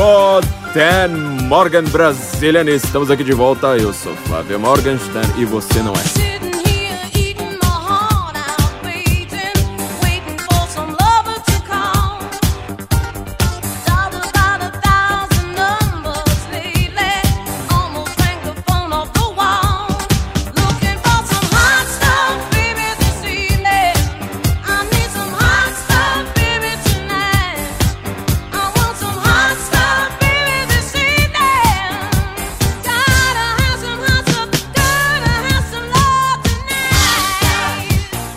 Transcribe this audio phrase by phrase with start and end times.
[0.00, 3.76] Guten Morgan Brazilian, estamos aqui de volta.
[3.76, 6.39] Eu sou Flávio Morgenstern e você não é.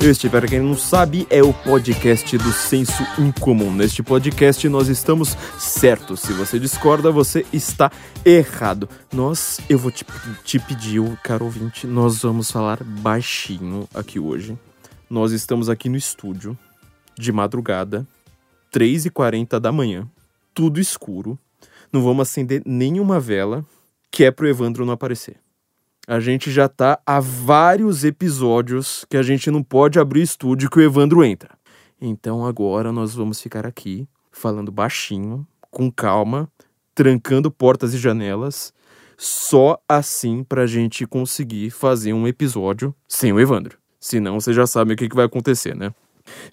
[0.05, 3.73] Este, para quem não sabe, é o podcast do Senso Incomum.
[3.73, 6.19] Neste podcast nós estamos certos.
[6.19, 7.89] Se você discorda, você está
[8.25, 8.89] errado.
[9.13, 10.05] Nós, eu vou te,
[10.43, 14.59] te pedir, caro ouvinte, nós vamos falar baixinho aqui hoje.
[15.09, 16.57] Nós estamos aqui no estúdio,
[17.17, 18.05] de madrugada,
[18.73, 20.05] 3h40 da manhã,
[20.53, 21.39] tudo escuro.
[21.93, 23.65] Não vamos acender nenhuma vela,
[24.11, 25.42] que é pro Evandro não aparecer.
[26.05, 30.77] A gente já tá há vários episódios que a gente não pode abrir estúdio que
[30.77, 31.51] o Evandro entra.
[32.01, 36.51] Então agora nós vamos ficar aqui falando baixinho, com calma,
[36.93, 38.73] trancando portas e janelas,
[39.17, 43.77] só assim pra gente conseguir fazer um episódio sem o Evandro.
[43.97, 45.93] Senão você já sabe o que, que vai acontecer, né?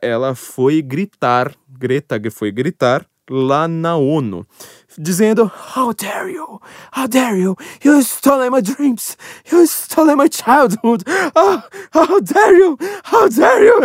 [0.00, 4.46] ela foi gritar, Greta foi gritar lá na ONU,
[4.98, 6.60] dizendo: How dare you?
[6.92, 7.56] How dare you?
[7.82, 9.16] You stole my dreams!
[9.50, 11.04] You stole my childhood!
[11.34, 11.62] Oh,
[11.92, 12.76] how dare you?
[13.04, 13.80] How dare you?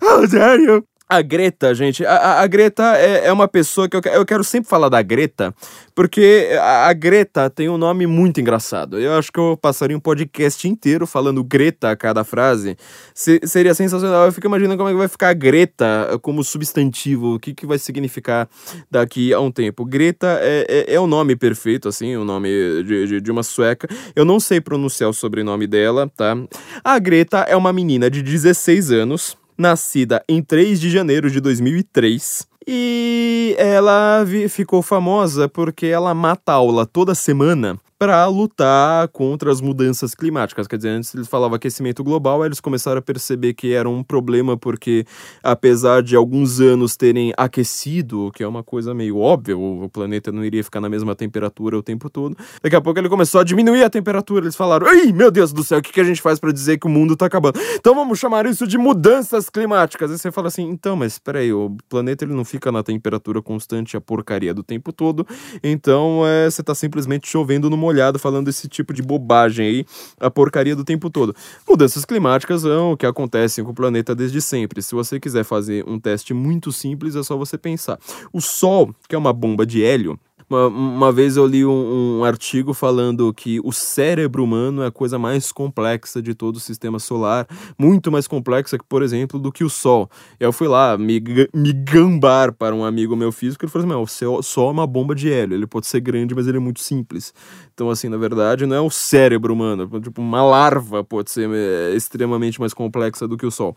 [0.00, 0.91] How dare you?
[1.12, 4.70] A Greta, gente, a, a Greta é, é, uma pessoa que eu, eu quero sempre
[4.70, 5.54] falar da Greta,
[5.94, 8.98] porque a, a, Greta tem um nome muito engraçado.
[8.98, 12.78] Eu acho que eu passaria um podcast inteiro falando Greta a cada frase.
[13.14, 14.24] Se, seria sensacional.
[14.24, 17.66] Eu fico imaginando como é que vai ficar a Greta como substantivo, o que, que
[17.66, 18.48] vai significar
[18.90, 19.84] daqui a um tempo.
[19.84, 22.48] Greta é, é, é o nome perfeito, assim, o nome
[22.84, 23.86] de, de, de uma sueca.
[24.16, 26.34] Eu não sei pronunciar o sobrenome dela, tá?
[26.82, 32.51] A Greta é uma menina de 16 anos nascida em 3 de janeiro de 2003.
[32.66, 40.12] E ela ficou famosa porque ela mata aula toda semana para lutar contra as mudanças
[40.12, 40.66] climáticas.
[40.66, 44.02] Quer dizer, antes eles falavam aquecimento global, aí eles começaram a perceber que era um
[44.02, 45.04] problema porque,
[45.40, 50.44] apesar de alguns anos terem aquecido, que é uma coisa meio óbvia, o planeta não
[50.44, 53.84] iria ficar na mesma temperatura o tempo todo, daqui a pouco ele começou a diminuir
[53.84, 54.46] a temperatura.
[54.46, 56.88] Eles falaram: Ei, meu Deus do céu, o que, a gente faz para dizer que
[56.88, 57.60] o mundo tá acabando?
[57.76, 60.10] Então vamos chamar isso de mudanças climáticas.
[60.10, 63.96] Aí você fala assim: então, mas peraí, o planeta ele não fica na temperatura constante
[63.96, 65.26] a porcaria do tempo todo,
[65.62, 69.86] então é, você tá simplesmente chovendo no molhado molhado falando esse tipo de bobagem aí,
[70.18, 71.34] a porcaria do tempo todo.
[71.68, 74.82] Mudanças climáticas são o que acontecem com o planeta desde sempre.
[74.82, 77.98] Se você quiser fazer um teste muito simples, é só você pensar.
[78.32, 80.18] O Sol, que é uma bomba de hélio,
[80.52, 84.90] uma, uma vez eu li um, um, artigo falando que o cérebro humano é a
[84.90, 87.46] coisa mais complexa de todo o sistema solar,
[87.78, 90.10] muito mais complexa por exemplo, do que o Sol.
[90.38, 91.22] Eu fui lá me,
[91.54, 95.14] me gambar para um amigo meu físico, ele falou assim, o Sol é uma bomba
[95.14, 97.32] de hélio, ele pode ser grande, mas ele é muito simples.
[97.72, 101.94] Então, assim, na verdade, não é o cérebro humano, tipo, uma larva pode ser é,
[101.94, 103.74] extremamente mais complexa do que o Sol.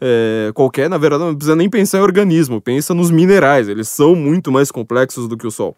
[0.00, 4.14] É, qualquer, na verdade, não precisa nem pensar em organismo, pensa nos minerais, eles são
[4.14, 5.76] muito mais complexos do que o Sol.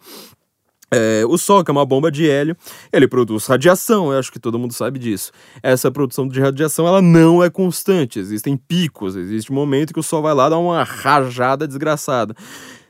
[0.94, 2.56] É, o Sol, que é uma bomba de hélio,
[2.93, 5.32] ele produz radiação, eu acho que todo mundo sabe disso.
[5.62, 10.02] Essa produção de radiação, ela não é constante, existem picos, existe um momento que o
[10.02, 12.35] Sol vai lá dar uma rajada desgraçada.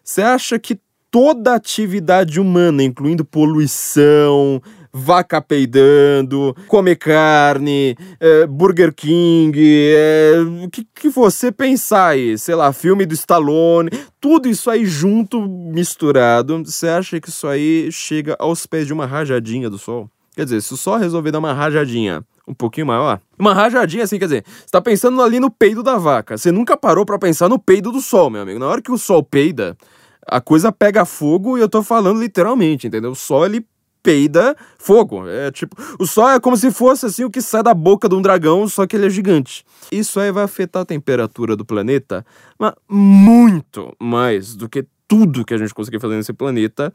[0.02, 0.78] Você acha que
[1.10, 4.60] toda atividade humana, incluindo poluição,
[4.94, 12.54] vaca peidando, comer carne, é, Burger King, é, o que, que você pensar aí, sei
[12.54, 18.36] lá, filme do Stallone, tudo isso aí junto, misturado, você acha que isso aí chega
[18.38, 20.08] aos pés de uma rajadinha do sol?
[20.36, 24.18] Quer dizer, se o sol resolver dar uma rajadinha um pouquinho maior, uma rajadinha assim,
[24.18, 27.48] quer dizer, você tá pensando ali no peido da vaca, você nunca parou para pensar
[27.48, 28.60] no peido do sol, meu amigo.
[28.60, 29.76] Na hora que o sol peida,
[30.26, 33.12] a coisa pega fogo e eu tô falando literalmente, entendeu?
[33.12, 33.66] O sol ele
[34.04, 35.26] peida fogo.
[35.26, 38.14] É tipo, o sol é como se fosse assim o que sai da boca de
[38.14, 39.64] um dragão, só que ele é gigante.
[39.90, 42.24] Isso aí vai afetar a temperatura do planeta,
[42.56, 46.92] mas muito mais do que tudo que a gente conseguir fazer nesse planeta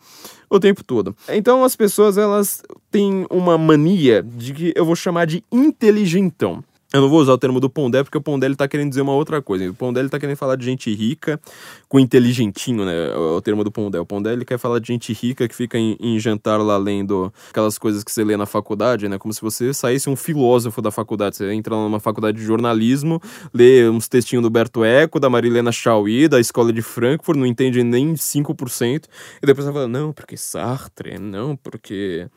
[0.50, 1.16] o tempo todo.
[1.28, 2.62] Então as pessoas elas
[2.92, 6.64] têm uma mania de que eu vou chamar de inteligentão.
[6.92, 9.02] Eu não vou usar o termo do Pondé, porque o Pondé ele tá querendo dizer
[9.02, 9.70] uma outra coisa.
[9.70, 11.40] O Pondé ele tá querendo falar de gente rica
[11.88, 13.12] com inteligentinho, né?
[13.12, 14.00] É o termo do Pondé.
[14.00, 17.32] O Pondé ele quer falar de gente rica que fica em, em, jantar lá lendo
[17.52, 19.20] aquelas coisas que você lê na faculdade, né?
[19.20, 21.38] Como se você saísse um filósofo da faculdade.
[21.38, 23.22] Você entra numa faculdade de jornalismo,
[23.54, 27.84] lê uns textinhos do Berto Eco, da Marilena Chauí, da Escola de Frankfurt, não entende
[27.84, 29.06] nem 5%.
[29.44, 32.28] E depois você fala, não, porque Sartre, não, porque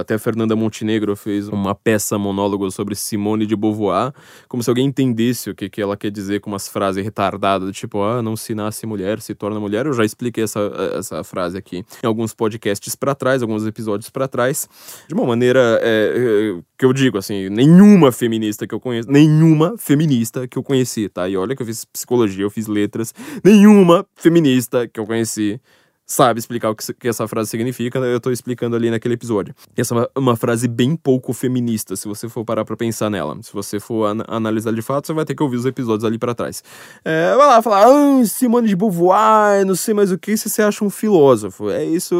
[0.00, 4.12] até a Fernanda Montenegro fez uma peça monólogo sobre Simone de Beauvoir,
[4.48, 8.02] como se alguém entendesse o que, que ela quer dizer com umas frases retardadas, tipo,
[8.02, 9.86] ah, não se nasce mulher, se torna mulher.
[9.86, 10.60] Eu já expliquei essa,
[10.96, 14.68] essa frase aqui em alguns podcasts para trás, alguns episódios para trás,
[15.08, 19.76] de uma maneira é, é, que eu digo, assim, nenhuma feminista que eu conheço, nenhuma
[19.76, 21.28] feminista que eu conheci, tá?
[21.28, 23.12] E olha que eu fiz psicologia, eu fiz letras,
[23.42, 25.60] nenhuma feminista que eu conheci
[26.06, 29.54] sabe explicar o que, essa frase significa, eu tô explicando ali naquele episódio.
[29.76, 33.36] Essa é uma, uma frase bem pouco feminista, se você for parar pra pensar nela.
[33.42, 36.18] Se você for an analisar de fato, você vai ter que ouvir os episódios ali
[36.18, 36.62] para trás.
[37.04, 40.62] É, vai lá falar, ah, Simone de Beauvoir, não sei mais o que, se você
[40.62, 41.70] acha um filósofo.
[41.70, 42.14] É isso,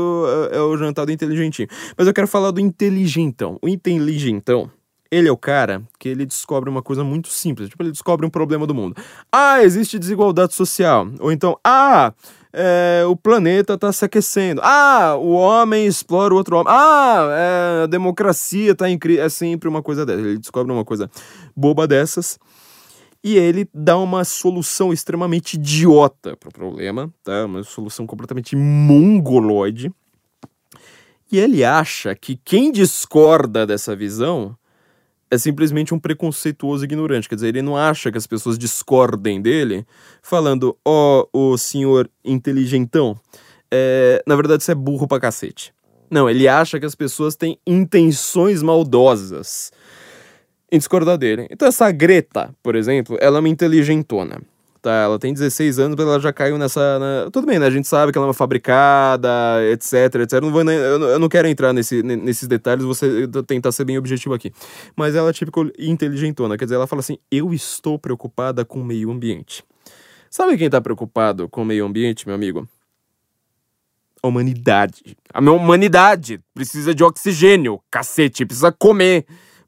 [0.50, 1.68] é, é o jantar do inteligentinho.
[1.96, 3.58] Mas eu quero falar do inteligentão.
[3.62, 4.70] O inteligentão
[5.10, 7.68] Ele é o cara que ele descobre uma coisa muito simples.
[7.68, 8.96] Tipo, ele descobre um problema do mundo.
[9.30, 11.06] Ah, existe desigualdade social.
[11.20, 12.12] Ou então, ah,
[12.56, 14.60] é, o planeta está se aquecendo.
[14.62, 16.72] Ah, o homem explora o outro homem.
[16.72, 19.20] Ah, é, a democracia está em crise.
[19.20, 20.20] É sempre uma coisa dessa.
[20.20, 21.10] Ele descobre uma coisa
[21.56, 22.38] boba dessas
[23.24, 27.44] e ele dá uma solução extremamente idiota para o problema, tá?
[27.46, 29.90] Uma solução completamente mongoloide.
[31.32, 34.56] E ele acha que quem discorda dessa visão
[35.34, 37.28] é simplesmente um preconceituoso ignorante.
[37.28, 39.86] Quer dizer, ele não acha que as pessoas discordem dele,
[40.22, 43.16] falando, ó, oh, o senhor inteligentão.
[43.70, 45.74] É, na verdade, você é burro pra cacete.
[46.10, 49.72] Não, ele acha que as pessoas têm intenções maldosas
[50.70, 51.46] em discordar dele.
[51.50, 54.40] Então, essa Greta, por exemplo, ela é uma inteligentona
[54.84, 54.92] tá?
[54.92, 56.98] Ela tem 16 anos, mas ela já caiu nessa.
[56.98, 57.30] Na...
[57.30, 57.66] Tudo bem, né?
[57.66, 59.30] A gente sabe que ela é uma fabricada,
[59.72, 60.42] etc, etc.
[60.42, 62.94] Não vou, eu não quero entrar nesse, nesses detalhes, vou
[63.42, 64.52] tentar ser bem objetivo aqui.
[64.94, 68.84] Mas ela é tipo inteligentona, quer dizer, ela fala assim: eu estou preocupada com o
[68.84, 69.64] meio ambiente.
[70.30, 72.68] Sabe quem tá preocupado com o meio ambiente, meu amigo?
[74.22, 75.16] A humanidade.
[75.32, 79.24] A minha humanidade precisa de oxigênio, cacete, precisa comer.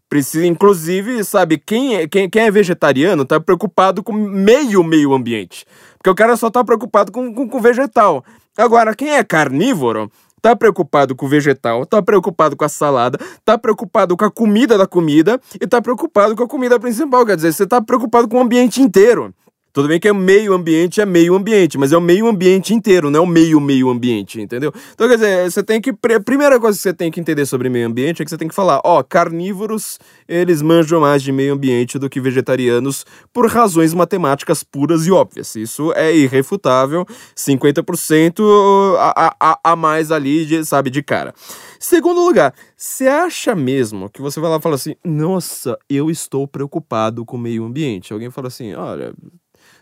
[0.09, 5.67] Precisa, inclusive, sabe, quem é, quem, quem é vegetariano tá preocupado com meio meio ambiente.
[5.99, 8.25] Porque o cara só tá preocupado com, com, com vegetal.
[8.57, 10.11] Agora, quem é carnívoro
[10.41, 14.79] tá preocupado com o vegetal, tá preocupado com a salada, tá preocupado com a comida
[14.79, 17.27] da comida e tá preocupado com a comida principal.
[17.27, 19.35] Quer dizer, você tá preocupado com o ambiente inteiro.
[19.77, 23.11] Tudo bem que é meio ambiente, é meio ambiente, mas é o meio ambiente inteiro,
[23.11, 24.73] não é o meio meio ambiente, entendeu?
[24.95, 25.91] Então, quer dizer, você tem que.
[25.91, 28.49] A primeira coisa que você tem que entender sobre meio ambiente é que você tem
[28.49, 33.05] que falar: ó, carnívoros, eles manjam mais de meio ambiente do que vegetarianos
[33.35, 35.55] por razões matemáticas puras e óbvias.
[35.57, 37.05] Isso é irrefutável,
[37.37, 38.41] 50%
[38.99, 41.35] a, a, a mais ali, de, sabe, de cara.
[41.79, 46.49] Segundo lugar, você acha mesmo que você vai lá e fala assim: nossa, eu estou
[46.49, 48.15] preocupado com o meio ambiente?
[48.15, 49.13] Alguém fala assim: olha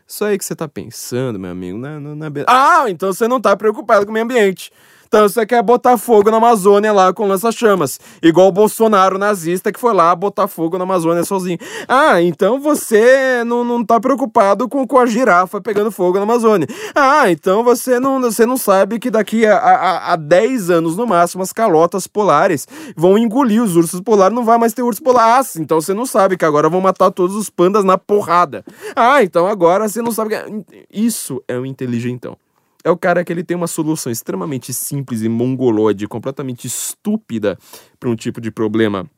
[0.07, 2.31] isso aí que você tá pensando, meu amigo, é, não, não é...
[2.47, 4.71] Ah, então você não tá preocupado com o meio ambiente.
[5.15, 8.01] Então você quer botar fogo na Amazônia lá com lança-chamas.
[8.21, 11.57] Igual o Bolsonaro nazista que foi lá botar fogo na Amazônia sozinho.
[11.87, 16.67] Ah, então você não, não tá preocupado com, com a girafa pegando fogo na Amazônia.
[16.97, 21.07] Ah, então você não, você não sabe que daqui a, a, a 10 anos no
[21.07, 22.67] máximo as calotas polares
[22.97, 25.39] vão engolir os ursos polares, não vai mais ter urso polar.
[25.39, 28.65] Ah, então você não sabe que agora vão matar todos os pandas na porrada.
[28.97, 30.85] Ah, então agora você não sabe que.
[30.93, 32.37] Isso é o inteligentão.
[32.85, 37.59] É o cara que ele tem uma solução extremamente simples e mongolóide, completamente estúpida
[37.99, 39.09] para um tipo de problema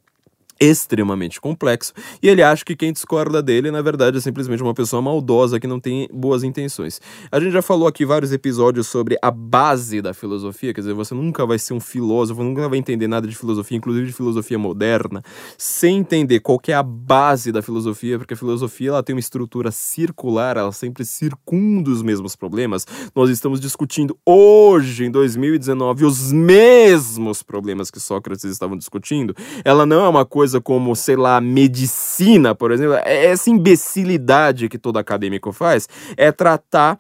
[0.61, 5.03] extremamente complexo e ele acha que quem discorda dele na verdade é simplesmente uma pessoa
[5.03, 7.01] maldosa que não tem boas intenções.
[7.31, 11.15] A gente já falou aqui vários episódios sobre a base da filosofia, quer dizer, você
[11.15, 15.23] nunca vai ser um filósofo, nunca vai entender nada de filosofia, inclusive de filosofia moderna,
[15.59, 19.71] sem entender qual é a base da filosofia, porque a filosofia ela tem uma estrutura
[19.71, 22.87] circular, ela sempre circunda os mesmos problemas.
[23.15, 29.35] Nós estamos discutindo hoje em 2019 os mesmos problemas que Sócrates estavam discutindo.
[29.65, 34.69] Ela não é uma coisa coisa como, sei lá, medicina, por exemplo, é essa imbecilidade
[34.69, 36.99] que todo acadêmico faz é tratar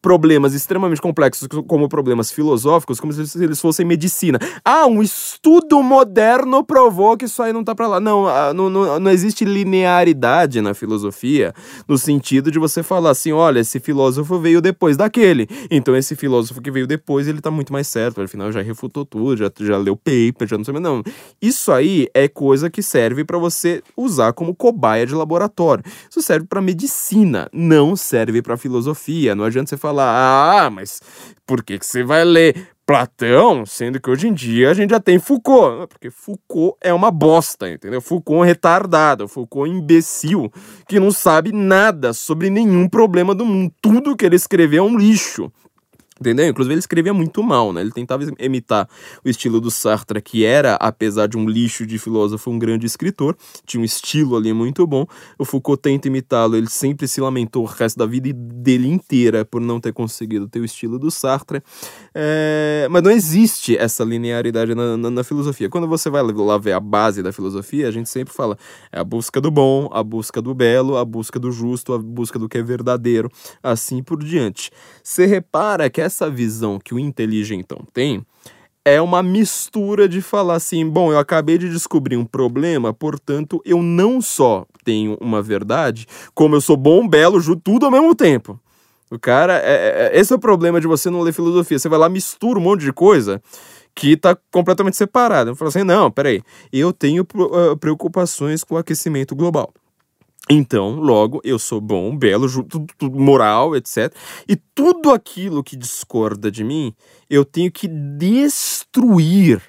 [0.00, 4.38] problemas extremamente complexos, como problemas filosóficos, como se eles fossem medicina.
[4.64, 8.00] Ah, um estudo moderno provou que isso aí não tá para lá.
[8.00, 11.52] Não, ah, não, não, não existe linearidade na filosofia,
[11.88, 15.48] no sentido de você falar assim: olha, esse filósofo veio depois daquele.
[15.70, 18.22] Então, esse filósofo que veio depois, ele tá muito mais certo.
[18.22, 20.74] Afinal, já refutou tudo, já, já leu paper, já não sei.
[20.74, 21.02] Não.
[21.42, 25.84] Isso aí é coisa que serve para você usar como cobaia de laboratório.
[26.08, 29.34] Isso serve para medicina, não serve para filosofia.
[29.34, 31.00] Não adianta você falar, ah, mas
[31.46, 35.00] por que, que você vai ler Platão, sendo que hoje em dia a gente já
[35.00, 35.88] tem Foucault?
[35.88, 38.00] Porque Foucault é uma bosta, entendeu?
[38.00, 40.52] Foucault é um retardado, Foucault é um imbecil
[40.86, 43.72] que não sabe nada sobre nenhum problema do mundo.
[43.80, 45.50] Tudo que ele escreveu é um lixo.
[46.20, 46.46] Entendeu?
[46.46, 47.80] Inclusive ele escrevia muito mal, né?
[47.80, 48.88] Ele tentava imitar
[49.24, 53.36] o estilo do Sartre, que era, apesar de um lixo de filósofo, um grande escritor.
[53.66, 55.06] Tinha um estilo ali muito bom.
[55.36, 59.60] O Foucault tenta imitá-lo, ele sempre se lamentou o resto da vida dele inteira por
[59.60, 61.60] não ter conseguido ter o estilo do Sartre.
[62.14, 62.86] É...
[62.90, 65.68] Mas não existe essa linearidade na, na, na, filosofia.
[65.68, 68.56] Quando você vai lá ver a base da filosofia, a gente sempre fala
[68.92, 72.38] é a busca do bom, a busca do belo, a busca do justo, a busca
[72.38, 73.28] do que é verdadeiro,
[73.60, 74.70] assim por diante.
[75.02, 78.24] Você repara que essa visão que o inteligentão tem
[78.84, 83.82] é uma mistura de falar assim: bom, eu acabei de descobrir um problema, portanto, eu
[83.82, 88.60] não só tenho uma verdade, como eu sou bom, belo, tudo ao mesmo tempo.
[89.10, 91.78] O cara, é, é, esse é o problema de você não ler filosofia.
[91.78, 93.40] Você vai lá, mistura um monte de coisa
[93.94, 95.50] que tá completamente separado.
[95.50, 96.42] Eu falo assim: não, peraí,
[96.72, 99.72] eu tenho uh, preocupações com o aquecimento global.
[100.48, 104.14] Então, logo, eu sou bom, belo, tudo, tudo, moral, etc.
[104.46, 106.94] E tudo aquilo que discorda de mim,
[107.30, 109.62] eu tenho que destruir,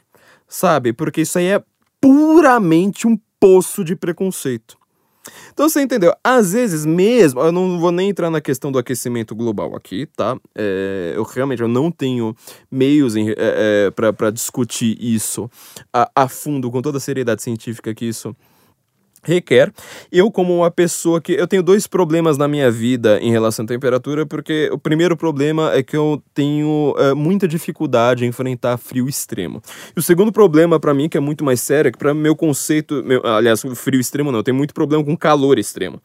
[0.47, 0.91] sabe?
[0.91, 1.63] Porque isso aí é
[2.01, 4.77] puramente um poço de preconceito.
[5.53, 6.13] Então você entendeu?
[6.23, 10.37] Às vezes mesmo, eu não vou nem entrar na questão do aquecimento global aqui, tá?
[10.53, 12.35] É, eu realmente eu não tenho
[12.69, 15.49] meios é, é, para discutir isso
[15.91, 18.35] a, a fundo, com toda a seriedade científica que isso
[19.25, 19.71] requer.
[20.11, 21.33] Eu, como uma pessoa que.
[21.33, 25.73] Eu tenho dois problemas na minha vida em relação à temperatura, porque o primeiro problema
[25.73, 29.61] é que eu tenho é, muita dificuldade em enfrentar frio extremo.
[29.95, 32.35] E o segundo problema para mim, que é muito mais sério, é que para meu
[32.35, 33.03] conceito.
[33.03, 35.99] Meu, aliás, frio extremo não, eu tenho muito problema com calor extremo.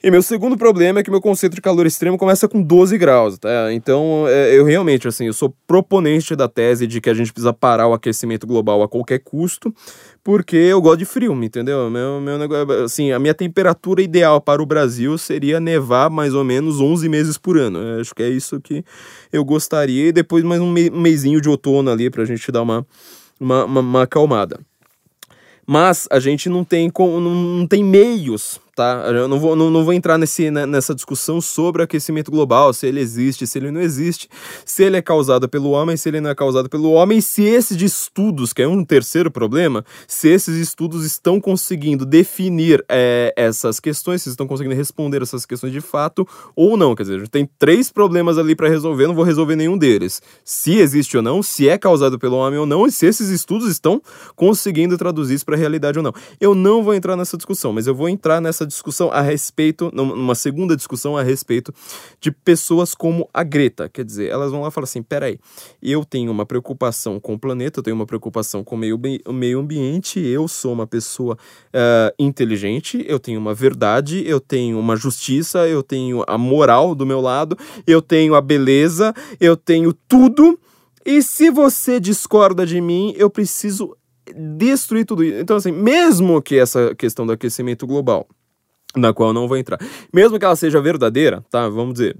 [0.00, 3.36] E meu segundo problema é que meu conceito de calor extremo começa com 12 graus,
[3.36, 3.72] tá?
[3.72, 7.52] Então, é, eu realmente, assim, eu sou proponente da tese de que a gente precisa
[7.52, 9.74] parar o aquecimento global a qualquer custo,
[10.22, 11.88] porque eu gosto de frio, entendeu?
[11.88, 16.44] Meu, meu negócio, assim, a minha temperatura ideal para o Brasil seria nevar mais ou
[16.44, 17.78] menos 11 meses por ano.
[17.78, 18.84] Eu acho que é isso que
[19.32, 22.86] eu gostaria, e depois mais um, me, mesinho de outono ali pra gente dar uma,
[23.40, 24.60] uma, uma, uma acalmada.
[25.66, 29.02] Mas a gente não tem, não tem meios tá?
[29.08, 32.86] Eu não vou, não, não vou entrar nesse, né, nessa discussão sobre aquecimento global, se
[32.86, 34.28] ele existe, se ele não existe,
[34.64, 37.82] se ele é causado pelo homem, se ele não é causado pelo homem, se esses
[37.82, 44.22] estudos, que é um terceiro problema, se esses estudos estão conseguindo definir é, essas questões,
[44.22, 46.94] se estão conseguindo responder essas questões de fato ou não.
[46.94, 50.22] Quer dizer, a gente tem três problemas ali para resolver, não vou resolver nenhum deles.
[50.44, 53.68] Se existe ou não, se é causado pelo homem ou não, e se esses estudos
[53.68, 54.00] estão
[54.36, 56.12] conseguindo traduzir isso para a realidade ou não.
[56.40, 60.34] Eu não vou entrar nessa discussão, mas eu vou entrar nessa discussão a respeito, numa
[60.34, 61.72] segunda discussão a respeito
[62.20, 63.88] de pessoas como a Greta.
[63.88, 65.38] Quer dizer, elas vão lá e falam assim: peraí,
[65.82, 69.00] eu tenho uma preocupação com o planeta, eu tenho uma preocupação com o meio,
[69.32, 71.36] meio ambiente, eu sou uma pessoa
[71.68, 77.06] uh, inteligente, eu tenho uma verdade, eu tenho uma justiça, eu tenho a moral do
[77.06, 77.56] meu lado,
[77.86, 80.58] eu tenho a beleza, eu tenho tudo.
[81.04, 83.96] E se você discorda de mim, eu preciso
[84.34, 85.38] destruir tudo isso.
[85.38, 88.26] Então, assim, mesmo que essa questão do aquecimento global
[88.96, 89.78] na qual não vou entrar.
[90.12, 91.68] Mesmo que ela seja verdadeira, tá?
[91.68, 92.16] Vamos dizer,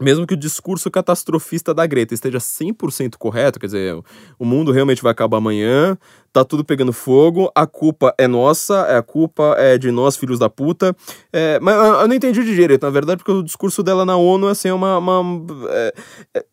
[0.00, 3.94] mesmo que o discurso catastrofista da Greta esteja 100% correto, quer dizer,
[4.38, 5.98] o mundo realmente vai acabar amanhã,
[6.32, 10.48] tá tudo pegando fogo, a culpa é nossa, a culpa é de nós, filhos da
[10.48, 10.96] puta.
[11.30, 14.48] É, mas eu não entendi de direito, na verdade, porque o discurso dela na ONU
[14.48, 14.96] assim, é uma.
[14.96, 15.94] uma é,
[16.36, 16.44] é,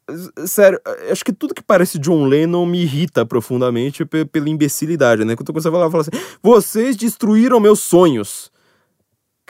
[0.46, 0.78] sério,
[1.10, 5.38] acho que tudo que parece John Lennon me irrita profundamente pela imbecilidade, né?
[5.38, 6.12] Quando você fala, fala assim:
[6.44, 8.52] vocês destruíram meus sonhos.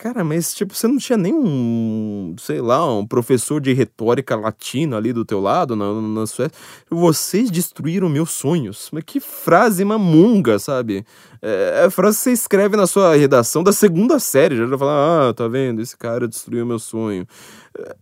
[0.01, 4.95] Cara, mas tipo, você não tinha nem um, sei lá, um professor de retórica latino
[4.95, 6.49] ali do teu lado na, na sua...
[6.89, 8.87] Vocês destruíram meus sonhos.
[8.93, 11.05] Mas que frase mamunga, sabe?
[11.41, 14.55] É, é a frase que você escreve na sua redação da segunda série.
[14.55, 15.81] Já fala, ah, tá vendo?
[15.81, 17.25] Esse cara destruiu meu sonho.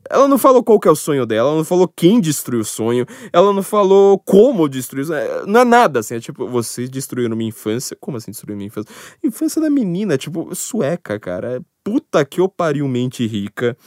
[0.09, 2.65] Ela não falou qual que é o sonho dela, ela não falou quem destruiu o
[2.65, 5.07] sonho, ela não falou como destruiu.
[5.45, 7.95] Não é nada assim, é tipo, vocês destruíram minha infância.
[7.99, 8.93] Como assim destruíram minha infância?
[9.23, 11.61] Infância da menina, tipo, sueca, cara.
[11.83, 13.77] Puta que eu pariu mente rica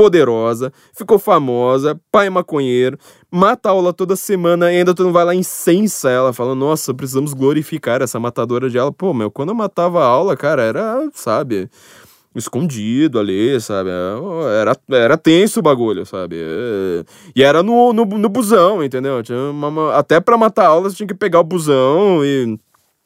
[0.00, 2.96] poderosa, ficou famosa, pai maconheiro,
[3.30, 7.34] mata aula toda semana e ainda tu não vai lá incensa ela, fala, nossa, precisamos
[7.34, 8.90] glorificar essa matadora de aula.
[8.90, 11.68] Pô, meu, quando eu matava a aula, cara, era, sabe,
[12.34, 13.90] escondido ali, sabe?
[14.58, 16.36] Era, era tenso o bagulho, sabe?
[17.36, 19.20] E era no, no, no busão, entendeu?
[19.50, 22.58] Uma, até pra matar aula você tinha que pegar o busão e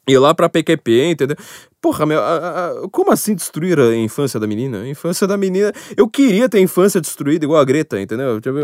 [0.07, 1.37] ir lá pra PQP, entendeu?
[1.81, 4.83] Porra, meu, a, a, como assim destruir a infância da menina?
[4.83, 5.73] A infância da menina.
[5.97, 8.41] Eu queria ter a infância destruída igual a Greta, entendeu?
[8.41, 8.57] Tipo,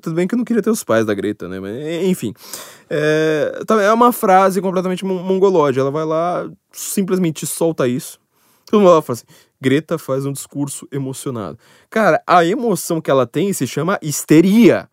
[0.00, 1.58] tudo bem que eu não queria ter os pais da Greta, né?
[1.58, 2.32] Mas, enfim.
[2.88, 5.80] É, tá, é uma frase completamente mongolóide.
[5.80, 8.18] Ela vai lá, simplesmente solta isso.
[8.66, 9.26] Todo mundo fala assim:
[9.60, 11.58] Greta faz um discurso emocionado.
[11.88, 14.88] Cara, a emoção que ela tem se chama histeria.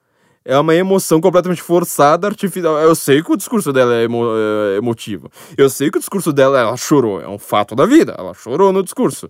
[0.50, 2.80] É uma emoção completamente forçada, artificial.
[2.80, 4.24] Eu sei que o discurso dela é, emo
[4.74, 5.30] é emotivo.
[5.58, 7.20] Eu sei que o discurso dela, ela chorou.
[7.20, 8.16] É um fato da vida.
[8.18, 9.30] Ela chorou no discurso.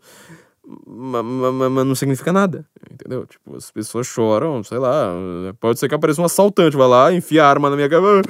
[0.86, 3.26] Mas, mas não significa nada, entendeu?
[3.26, 5.12] Tipo, as pessoas choram, sei lá.
[5.60, 8.22] Pode ser que apareça um assaltante, vai lá, enfia a arma na minha cabeça.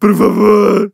[0.00, 0.92] Por favor,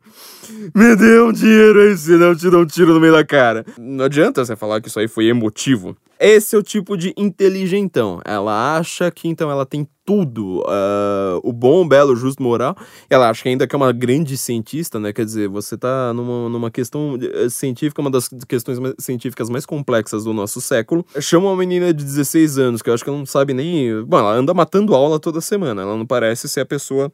[0.73, 3.65] me dê um dinheiro aí, senão eu te dou um tiro no meio da cara.
[3.77, 5.95] Não adianta você falar que isso aí foi emotivo.
[6.19, 8.19] Esse é o tipo de inteligentão.
[8.25, 12.75] Ela acha que então ela tem tudo, uh, o bom, o belo, o justo, moral.
[13.09, 15.13] Ela acha que ainda que é uma grande cientista, né?
[15.13, 20.23] Quer dizer, você tá numa, numa questão eh, científica, uma das questões científicas mais complexas
[20.23, 21.05] do nosso século.
[21.19, 24.01] Chama uma menina de 16 anos, que eu acho que ela não sabe nem.
[24.03, 25.81] Bom, ela anda matando aula toda semana.
[25.81, 27.11] Ela não parece ser a pessoa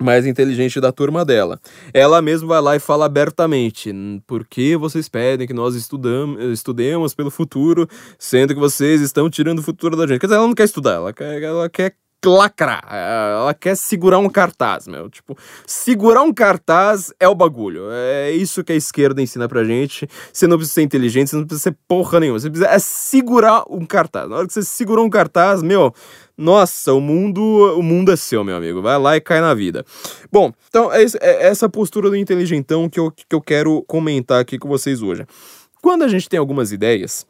[0.00, 1.60] mais inteligente da turma dela.
[1.92, 3.92] Ela mesma vai lá e fala abertamente:
[4.26, 9.58] por que vocês pedem que nós estudamos, estudemos pelo futuro, sendo que vocês estão tirando
[9.58, 10.20] o futuro da gente?
[10.20, 11.94] Quer dizer, ela não quer estudar, ela quer, ela quer
[12.26, 12.84] lacrar.
[12.90, 15.08] Ela quer segurar um cartaz, meu.
[15.08, 17.88] Tipo, segurar um cartaz é o bagulho.
[17.90, 20.08] É isso que a esquerda ensina pra gente.
[20.32, 22.38] Você não precisa ser inteligente, você não precisa ser porra nenhuma.
[22.38, 24.28] Você precisa é segurar um cartaz.
[24.28, 25.94] Na hora que você segurou um cartaz, meu,
[26.38, 27.42] nossa, o mundo,
[27.76, 28.80] o mundo é seu, meu amigo.
[28.80, 29.84] Vai lá e cai na vida.
[30.30, 34.56] Bom, então é, é essa postura do inteligentão que eu, que eu quero comentar aqui
[34.56, 35.26] com vocês hoje.
[35.82, 37.26] Quando a gente tem algumas ideias,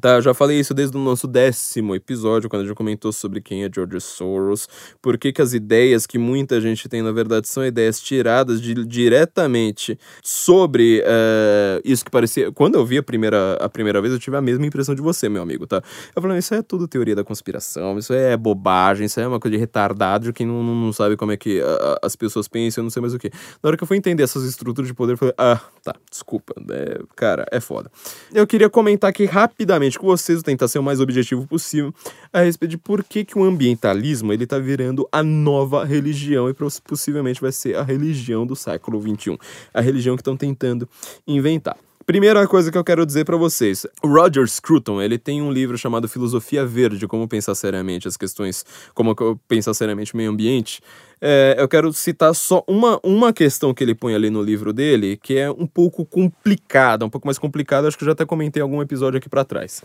[0.00, 3.40] Tá, eu já falei isso desde o nosso décimo episódio, quando a gente comentou sobre
[3.40, 4.68] quem é George Soros,
[5.02, 8.74] por que, que as ideias que muita gente tem, na verdade, são ideias tiradas de,
[8.86, 12.52] diretamente sobre uh, isso que parecia.
[12.52, 15.28] Quando eu vi a primeira, a primeira vez, eu tive a mesma impressão de você,
[15.28, 15.82] meu amigo, tá?
[16.14, 19.56] Eu falei, isso é tudo teoria da conspiração, isso é bobagem, isso é uma coisa
[19.56, 21.60] de retardado de quem não, não, sabe como é que
[22.02, 23.30] as pessoas pensam, não sei mais o que.
[23.62, 26.54] Na hora que eu fui entender essas estruturas de poder, eu falei, ah, tá, desculpa,
[26.70, 27.90] é, cara, é foda.
[28.32, 31.94] Eu queria comentar aqui rapidamente com vocês, tentar ser o mais objetivo possível,
[32.32, 36.54] a respeito de por que, que o ambientalismo ele tá virando a nova religião e
[36.54, 39.38] possivelmente vai ser a religião do século XXI.
[39.72, 40.88] A religião que estão tentando
[41.26, 41.76] inventar.
[42.08, 46.08] Primeira coisa que eu quero dizer para vocês, Roger Scruton, ele tem um livro chamado
[46.08, 49.14] Filosofia Verde, como pensar seriamente as questões, como
[49.46, 50.80] pensar seriamente o meio ambiente.
[51.20, 55.18] É, eu quero citar só uma, uma questão que ele põe ali no livro dele,
[55.22, 58.62] que é um pouco complicada, um pouco mais complicada, acho que eu já até comentei
[58.62, 59.82] em algum episódio aqui para trás.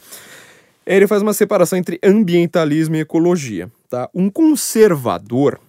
[0.86, 4.10] Ele faz uma separação entre ambientalismo e ecologia, tá?
[4.16, 5.60] Um conservador,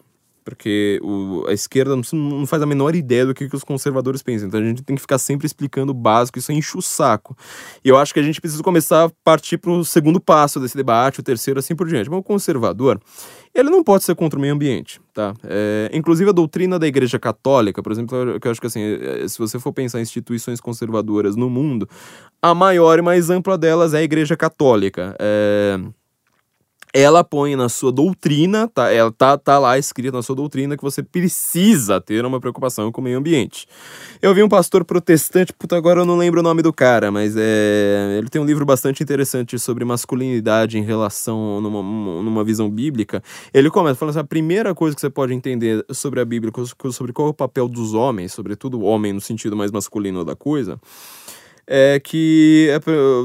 [0.44, 4.48] porque o, a esquerda não, faz a menor ideia do que, que os conservadores pensam.
[4.48, 7.36] Então a gente tem que ficar sempre explicando o básico, isso enche o saco.
[7.82, 10.76] E eu acho que a gente precisa começar a partir para o segundo passo desse
[10.76, 12.10] debate, o terceiro, assim por diante.
[12.10, 13.00] Mas o conservador,
[13.54, 15.34] ele não pode ser contra o meio ambiente, tá?
[15.44, 19.26] É, inclusive a doutrina da Igreja Católica, por exemplo, que eu acho que assim, é,
[19.26, 21.88] se você for pensar em instituições conservadoras no mundo,
[22.42, 25.16] a maior e mais ampla delas é a Igreja Católica.
[25.18, 25.78] É
[26.96, 28.88] ela põe na sua doutrina, tá?
[28.88, 33.00] Ela tá, tá lá escrito na sua doutrina que você precisa ter uma preocupação com
[33.00, 33.66] o meio ambiente.
[34.22, 37.34] Eu vi um pastor protestante, puta, agora eu não lembro o nome do cara, mas
[37.36, 41.82] é, ele tem um livro bastante interessante sobre masculinidade em relação numa,
[42.22, 43.20] numa visão bíblica.
[43.52, 46.52] Ele começa falando assim, a primeira coisa que você pode entender sobre a Bíblia,
[46.92, 50.36] sobre qual é o papel dos homens, sobretudo o homem no sentido mais masculino da
[50.36, 50.78] coisa,
[51.66, 52.78] é que é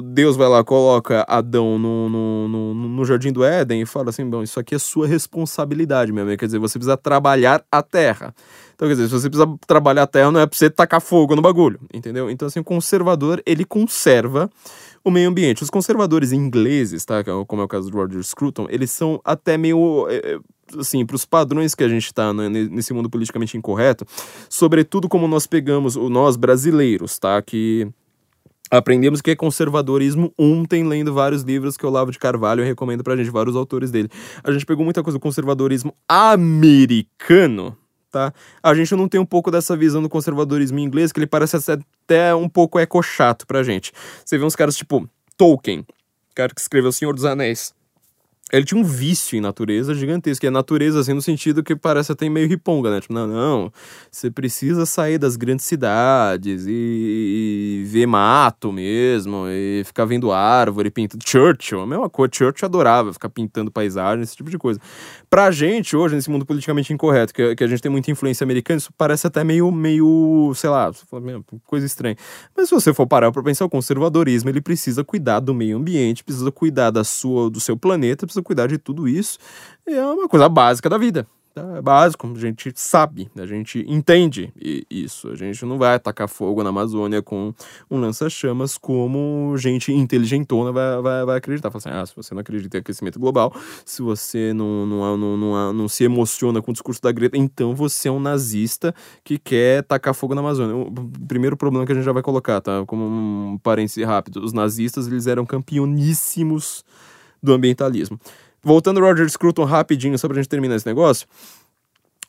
[0.04, 4.30] Deus vai lá, coloca Adão no, no, no, no, jardim do Éden e fala assim:
[4.30, 6.40] bom, isso aqui é sua responsabilidade, meu amigo.
[6.40, 8.34] Quer dizer, você precisa trabalhar a terra.
[8.76, 11.36] Então, quer dizer, se você precisa trabalhar a terra, não é pra você tacar fogo
[11.36, 12.30] no bagulho, entendeu?
[12.30, 14.50] Então, assim, o conservador, ele conserva
[15.04, 15.64] o meio ambiente.
[15.64, 17.20] Os conservadores ingleses, tá?
[17.20, 20.08] É como é o caso do Roger Scruton, eles são até meio.
[20.10, 20.40] É,
[20.78, 24.06] assim, para os padrões que a gente está né, nesse mundo politicamente incorreto,
[24.48, 27.42] sobretudo como nós pegamos, nós brasileiros, tá?
[27.42, 27.88] Que
[28.72, 33.16] Aprendemos que é conservadorismo ontem, lendo vários livros que o Olavo de Carvalho recomenda pra
[33.16, 34.10] gente, vários autores dele.
[34.44, 37.76] A gente pegou muita coisa do conservadorismo americano,
[38.12, 38.32] tá?
[38.62, 42.36] A gente não tem um pouco dessa visão do conservadorismo inglês, que ele parece até
[42.36, 43.92] um pouco eco-chato pra gente.
[44.24, 45.86] Você vê uns caras tipo Tolkien,
[46.36, 47.74] cara que escreveu O Senhor dos Anéis
[48.52, 50.46] ele tinha um vício em natureza gigantesco.
[50.46, 53.02] E a natureza, assim, no sentido que parece até meio riponga, né?
[53.02, 53.74] Tipo, não, não,
[54.12, 60.90] você precisa sair das grandes cidades e, e ver mato mesmo, e ficar vendo árvore,
[60.90, 61.24] pintando.
[61.26, 62.32] Churchill, a mesma coisa.
[62.34, 64.80] Churchill adorava ficar pintando paisagem, esse tipo de coisa.
[65.30, 68.78] Pra gente, hoje, nesse mundo politicamente incorreto, que, que a gente tem muita influência americana,
[68.78, 70.92] isso parece até meio, meio sei lá,
[71.66, 72.16] coisa estranha.
[72.56, 76.24] Mas se você for parar pra pensar, o conservadorismo, ele precisa cuidar do meio ambiente,
[76.24, 79.38] precisa cuidar da sua, do seu planeta, precisa cuidar de tudo isso.
[79.86, 81.28] É uma coisa básica da vida.
[81.54, 81.78] Tá?
[81.78, 84.54] É básico, a gente sabe, a gente entende
[84.90, 85.30] isso.
[85.30, 87.54] A gente não vai atacar fogo na Amazônia com
[87.90, 91.72] um lança-chamas como gente inteligentona vai, vai, vai acreditar.
[91.72, 95.38] Fala assim, ah, se você não acredita em aquecimento global, se você não, não, não,
[95.38, 99.38] não, não se emociona com o discurso da Greta, então você é um nazista que
[99.38, 100.76] quer tacar fogo na Amazônia.
[100.76, 100.92] O
[101.28, 102.86] primeiro problema que a gente já vai colocar, tá?
[102.86, 106.86] Como um parêntese rápido, os nazistas, eles eram campeoníssimos
[107.42, 108.20] do ambientalismo.
[108.62, 111.28] Voltando ao Roger Scruton rapidinho, só pra gente terminar esse negócio.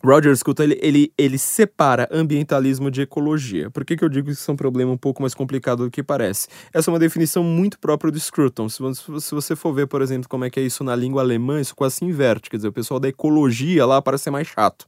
[0.02, 3.70] Roger Scruton, ele, ele, ele separa ambientalismo de ecologia.
[3.70, 5.90] Por que, que eu digo que isso é um problema um pouco mais complicado do
[5.90, 6.48] que parece?
[6.72, 8.68] Essa é uma definição muito própria do Scruton.
[8.68, 8.78] Se,
[9.20, 11.76] se você for ver, por exemplo, como é que é isso na língua alemã, isso
[11.76, 12.48] quase se inverte.
[12.48, 14.86] Quer dizer, o pessoal da ecologia lá parece ser mais chato.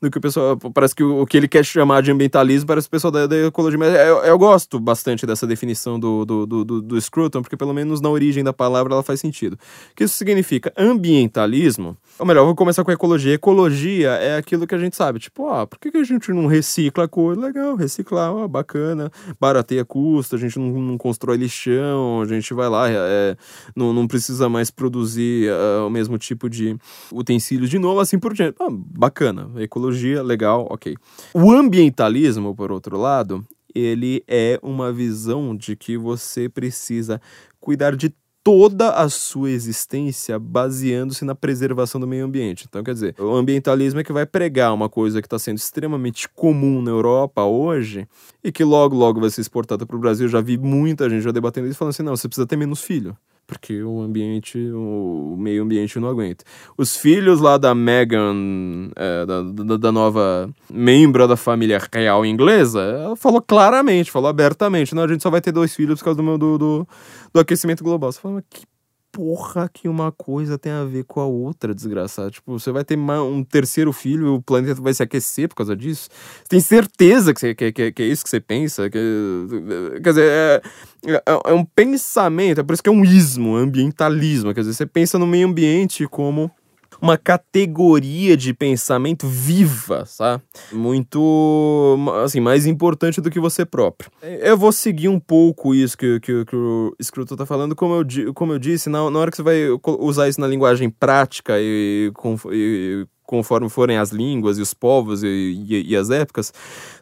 [0.00, 0.56] do que o pessoal.
[0.56, 3.36] Parece que o, o que ele quer chamar de ambientalismo parece o pessoal da, da
[3.46, 3.78] ecologia.
[3.78, 7.74] Mas eu, eu, gosto bastante dessa definição do, do, do, do, do Scruton, porque pelo
[7.74, 9.54] menos na origem da palavra ela faz sentido.
[9.54, 10.72] O que isso significa?
[10.76, 11.96] Ambientalismo.
[12.18, 13.34] Ou melhor, vou começar com ecologia.
[13.34, 15.20] Ecologia é aquilo que a gente sabe.
[15.20, 17.40] Tipo, ah, por que, que a gente não recicla coisa?
[17.40, 19.10] Legal, reciclar, ó, bacana.
[19.38, 23.36] Barateia custo, a gente não, não constrói lixão, a gente vai lá, é,
[23.76, 26.76] não, não precisa mais produzir uh, o mesmo tipo de
[27.12, 28.56] utensílios de novo, assim por diante.
[28.60, 30.96] Ah, bacana, ecologia, legal, ok.
[31.32, 37.20] O ambientalismo, por outro lado, ele é uma visão de que você precisa
[37.60, 42.66] cuidar de toda a sua existência baseando-se na preservação do meio ambiente.
[42.68, 46.28] Então, quer dizer, o ambientalismo é que vai pregar uma coisa que está sendo extremamente
[46.28, 48.08] comum na Europa hoje
[48.42, 50.28] e que logo, logo vai ser exportada para o Brasil.
[50.28, 53.16] Já vi muita gente já debatendo isso, falando assim: não, você precisa ter menos filho
[53.50, 56.44] porque o ambiente, o meio ambiente não aguenta.
[56.78, 62.80] Os filhos lá da Meghan, é, da, da, da, nova membro da família real inglesa,
[62.80, 66.22] ela falou claramente, falou abertamente, não, a gente só vai ter dois filhos por causa
[66.22, 66.88] do, do, do,
[67.34, 68.12] do aquecimento global.
[68.12, 68.62] Você fala, que
[69.20, 72.30] porra que uma coisa tem a ver com a outra, desgraçado.
[72.30, 75.76] Tipo, você vai ter um terceiro filho e o planeta vai se aquecer por causa
[75.76, 76.08] disso?
[76.38, 78.88] Você tem certeza que, você, que, que, que é isso que você pensa?
[78.88, 78.98] Que,
[80.02, 80.62] quer dizer, é,
[81.06, 84.54] é, é, um pensamento, é por isso que é um ismo, ambientalismo.
[84.54, 86.50] Quer dizer, você pensa no meio ambiente como
[87.00, 90.42] uma categoria de pensamento viva, sabe?
[90.72, 94.10] Muito, assim, mais importante do que você próprio.
[94.22, 98.34] Eu vou seguir um pouco isso que, que, que o Scruton tá falando, como eu,
[98.34, 102.12] como eu disse, na, na hora que você vai usar isso na linguagem prática e,
[102.52, 106.52] e conforme forem as línguas e os povos e, e, e as épocas,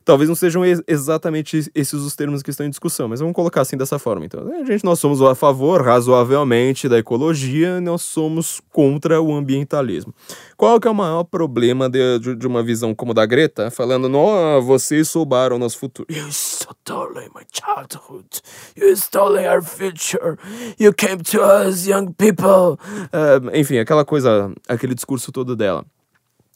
[0.04, 3.62] talvez não sejam ex exatamente esses os termos que estão em discussão, mas vamos colocar
[3.62, 4.26] assim dessa forma.
[4.26, 10.12] Então, a gente, nós somos a favor, razoavelmente, da ecologia, nós somos contra o ambientalismo.
[10.54, 14.06] Qual que é o maior problema de, de, de uma visão como da Greta, falando,
[14.06, 16.06] não, vocês soubaram nosso futuro.
[16.12, 18.42] You stole my childhood.
[18.76, 20.36] You stole our future.
[20.78, 22.76] You came to us, young people.
[23.14, 25.86] Uh, enfim, aquela coisa, aquele discurso todo dela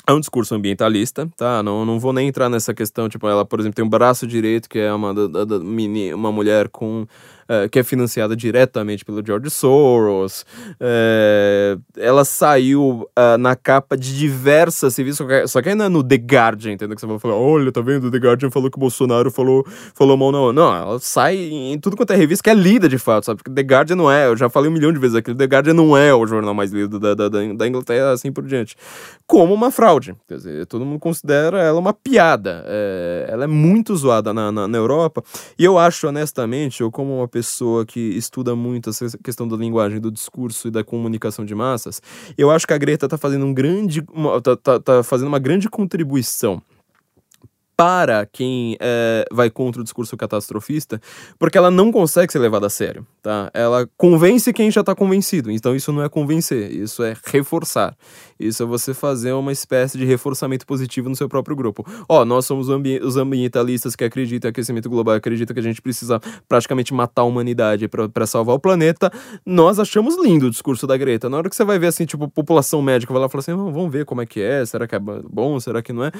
[0.06, 1.62] é um discurso ambientalista, tá?
[1.62, 4.68] Não, não vou nem entrar nessa questão, tipo, ela, por exemplo, tem um braço direito
[4.68, 7.06] que é uma, da, da, uma mulher com
[7.52, 10.46] é, que é financiada diretamente pelo George Soros.
[10.80, 16.72] É, ela saiu uh, na capa de diversas revistas, só que ainda no The Guardian,
[16.72, 16.94] entendeu?
[16.94, 18.10] Que você vai falar, olha, tá vendo?
[18.10, 20.50] The Guardian falou que o Bolsonaro falou, falou mal, não.
[20.50, 23.42] Não, ela sai em tudo quanto é revista que é lida de fato, sabe?
[23.42, 25.74] Porque The Guardian não é, eu já falei um milhão de vezes aqui, The Guardian
[25.74, 28.76] não é o jornal mais lido da, da, da Inglaterra, assim por diante.
[29.26, 30.16] Como uma fraude.
[30.26, 32.64] Quer dizer, todo mundo considera ela uma piada.
[32.66, 35.22] É, ela é muito zoada na, na, na Europa.
[35.58, 39.56] E eu acho, honestamente, eu como uma pessoa pessoa que estuda muito essa questão da
[39.56, 42.00] linguagem, do discurso e da comunicação de massas,
[42.38, 45.40] eu acho que a Greta está fazendo um grande, uma, tá, tá, tá fazendo uma
[45.40, 46.62] grande contribuição
[47.76, 51.00] para quem é, vai contra o discurso catastrofista,
[51.38, 53.50] porque ela não consegue ser levada a sério, tá?
[53.54, 57.96] Ela convence quem já está convencido, então isso não é convencer, isso é reforçar.
[58.38, 61.86] Isso é você fazer uma espécie de reforçamento positivo no seu próprio grupo.
[62.08, 65.80] Ó, nós somos ambi os ambientalistas que acreditam em aquecimento global, acreditam que a gente
[65.80, 69.10] precisa praticamente matar a humanidade para salvar o planeta.
[69.46, 71.30] Nós achamos lindo o discurso da Greta.
[71.30, 73.54] Na hora que você vai ver assim, tipo, população médica vai lá e fala assim:
[73.54, 76.12] vamos ver como é que é, será que é bom, será que não é?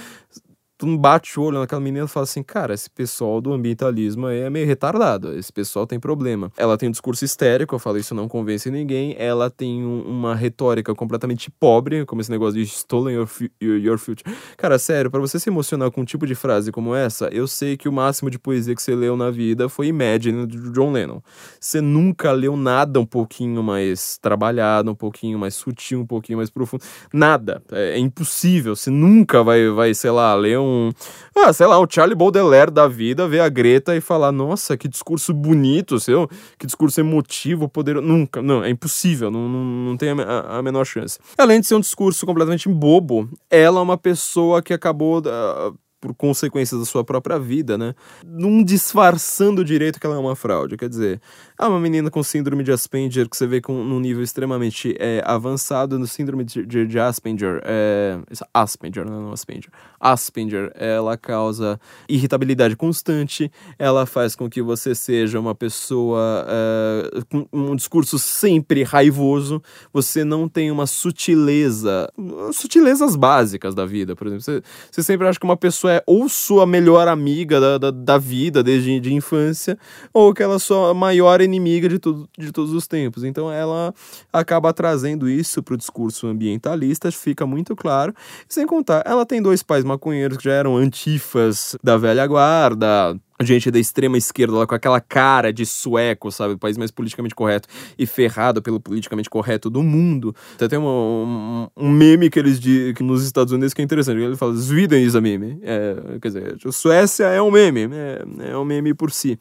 [0.82, 4.26] Tu não bate o olho naquela menina e fala assim, cara, esse pessoal do ambientalismo
[4.26, 6.50] é meio retardado, esse pessoal tem problema.
[6.56, 10.34] Ela tem um discurso histérico, eu falo isso não convence ninguém, ela tem um, uma
[10.34, 13.28] retórica completamente pobre, como esse negócio de stolen your,
[13.60, 14.28] your future.
[14.56, 17.76] Cara, sério, para você se emocionar com um tipo de frase como essa, eu sei
[17.76, 21.20] que o máximo de poesia que você leu na vida foi Imagine, do John Lennon.
[21.60, 26.50] Você nunca leu nada um pouquinho mais trabalhado, um pouquinho mais sutil, um pouquinho mais
[26.50, 26.82] profundo.
[27.12, 27.62] Nada.
[27.70, 28.74] É, é impossível.
[28.74, 30.90] Você nunca vai, vai, sei lá, ler um um.
[31.36, 34.88] Ah, sei lá, o Charlie Baudelaire da vida ver a Greta e falar: nossa, que
[34.88, 38.06] discurso bonito, seu, que discurso emotivo, poderoso.
[38.06, 41.18] Nunca, não, é impossível, não, não, não tem a, a, menor chance.
[41.36, 45.18] Além de ser um discurso completamente bobo, ela é uma pessoa que acabou.
[45.18, 47.94] Uh, por consequências da sua própria vida, né?
[48.26, 50.76] Não disfarçando direito que ela é uma fraude.
[50.76, 51.20] Quer dizer,
[51.56, 55.22] é uma menina com síndrome de Asperger que você vê com num nível extremamente é,
[55.24, 57.62] avançado no síndrome de, de, de Asperger.
[57.64, 58.18] É,
[58.52, 59.70] Asperger, não, não Asperger.
[60.02, 67.46] Asperger, ela causa irritabilidade constante, ela faz com que você seja uma pessoa é, com
[67.52, 69.62] um discurso sempre raivoso,
[69.92, 72.10] você não tem uma sutileza,
[72.52, 74.42] sutilezas básicas da vida, por exemplo.
[74.44, 77.90] Você, você sempre acha que uma pessoa pessoa é ou sua melhor amiga da, da,
[77.90, 79.78] da vida desde de infância,
[80.12, 83.24] ou que ela é sua maior inimiga de, tudo, de todos os tempos.
[83.24, 83.94] Então ela
[84.32, 88.14] acaba trazendo isso para o discurso ambientalista, fica muito claro.
[88.48, 93.70] Sem contar, ela tem dois pais maconheiros que já eram antifas da velha guarda, gente
[93.70, 96.54] da extrema esquerda lá com aquela cara de sueco, sabe?
[96.54, 100.34] O país mais politicamente correto e ferrado pelo politicamente correto do mundo.
[100.54, 104.20] Até tem um, um, meme que eles dizem nos Estados Unidos que é interessante.
[104.20, 105.58] Ele fala, Sweden is a meme.
[105.62, 109.38] É, quer dizer, Suécia é um meme, é, é um meme por si.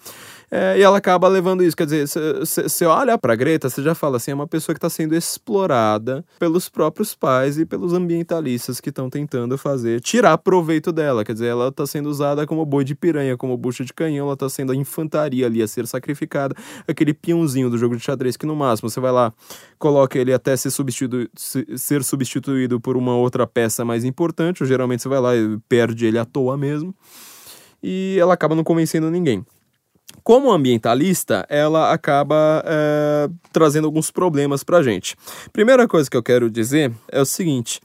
[0.53, 1.77] É, e ela acaba levando isso.
[1.77, 4.89] Quer dizer, você olha pra Greta, você já fala assim: é uma pessoa que está
[4.89, 11.23] sendo explorada pelos próprios pais e pelos ambientalistas que estão tentando fazer, tirar proveito dela.
[11.23, 14.33] Quer dizer, ela está sendo usada como boi de piranha, como bucha de canhão, ela
[14.33, 16.53] está sendo a infantaria ali a ser sacrificada.
[16.85, 19.31] Aquele peãozinho do jogo de xadrez que no máximo você vai lá,
[19.79, 21.29] coloca ele até ser, substitu
[21.77, 26.05] ser substituído por uma outra peça mais importante, ou geralmente você vai lá e perde
[26.05, 26.93] ele à toa mesmo.
[27.81, 29.45] E ela acaba não convencendo ninguém
[30.23, 35.15] como ambientalista, ela acaba é, trazendo alguns problemas para a gente.
[35.51, 37.79] Primeira coisa que eu quero dizer é o seguinte.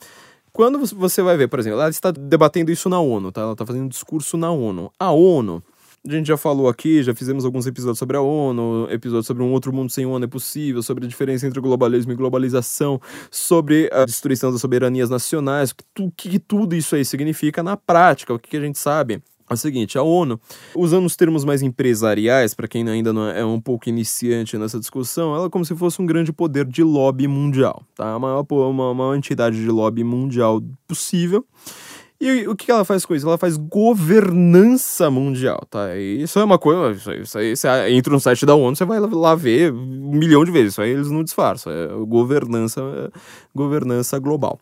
[0.52, 3.42] Quando você vai ver, por exemplo, ela está debatendo isso na ONU, tá?
[3.42, 4.90] Ela está fazendo um discurso na ONU.
[4.98, 5.62] A ONU,
[6.06, 9.52] a gente já falou aqui, já fizemos alguns episódios sobre a ONU, episódios sobre um
[9.52, 12.98] outro mundo sem ONU é possível, sobre a diferença entre globalismo e globalização,
[13.30, 18.32] sobre a destruição das soberanias nacionais, o que, que tudo isso aí significa na prática,
[18.32, 20.40] o que, que a gente sabe é o seguinte, a ONU,
[20.74, 24.78] usando os termos mais empresariais, para quem ainda não é, é um pouco iniciante nessa
[24.78, 28.14] discussão, ela é como se fosse um grande poder de lobby mundial, tá?
[28.14, 31.44] A maior, uma, uma entidade de lobby mundial possível.
[32.18, 33.26] E o que ela faz com isso?
[33.26, 35.94] Ela faz governança mundial, tá?
[35.94, 36.92] E isso é uma coisa.
[36.92, 40.12] Isso aí, isso aí, você entra no site da ONU, você vai lá ver um
[40.12, 40.72] milhão de vezes.
[40.72, 41.70] Isso aí eles não disfarçam.
[41.70, 43.18] É governança, é
[43.54, 44.58] governança global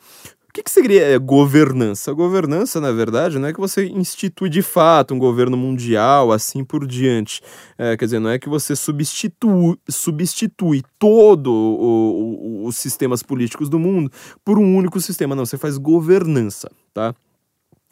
[0.54, 2.12] que, que seria é, governança?
[2.12, 6.86] Governança, na verdade, não é que você institui de fato um governo mundial, assim por
[6.86, 7.42] diante.
[7.76, 13.68] É, quer dizer, não é que você substitui, substitui todo o, o, os sistemas políticos
[13.68, 14.12] do mundo
[14.44, 15.34] por um único sistema.
[15.34, 17.12] Não, você faz governança, tá?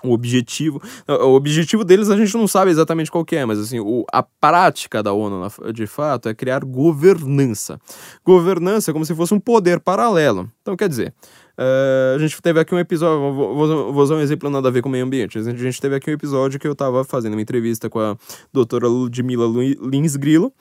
[0.04, 4.04] O objetivo, o objetivo deles a gente não sabe exatamente qual é, mas assim, o,
[4.12, 7.80] a prática da ONU de fato é criar governança.
[8.24, 10.50] Governança é como se fosse um poder paralelo.
[10.60, 11.14] Então, quer dizer,
[11.58, 14.82] Uh, a gente teve aqui um episódio, vou, vou, usar um exemplo nada a ver
[14.82, 15.38] com o meio ambiente.
[15.38, 18.16] A gente teve aqui um episódio que eu estava fazendo uma entrevista com a
[18.52, 19.46] doutora Ludmila
[19.80, 20.52] Lins Grilo.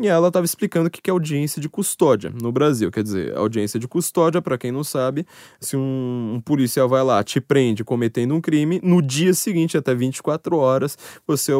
[0.00, 2.90] E ela estava explicando o que é audiência de custódia no Brasil.
[2.90, 5.24] Quer dizer, audiência de custódia, para quem não sabe,
[5.60, 9.94] se um, um, policial vai lá, te prende cometendo um crime, no dia seguinte, até
[9.94, 11.52] 24 horas, você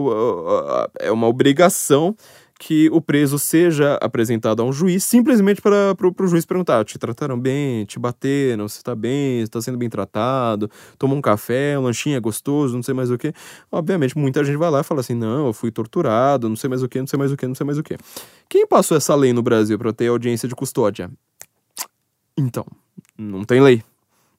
[0.99, 2.17] é uma obrigação
[2.65, 7.37] que o preso seja apresentado a um juiz simplesmente para o juiz perguntar: te trataram
[7.37, 12.17] bem, te bateram, você está bem, está sendo bem tratado, tomou um café, um lanchinho
[12.17, 13.35] é gostoso, não sei mais o que.
[13.71, 16.85] Obviamente, muita gente vai lá e fala assim: não, eu fui torturado, não sei mais
[16.85, 17.99] o que, não sei mais o que, não sei mais o que.
[18.49, 21.11] Quem passou essa lei no Brasil para ter audiência de custódia?
[22.39, 22.65] Então,
[23.19, 23.83] não tem lei.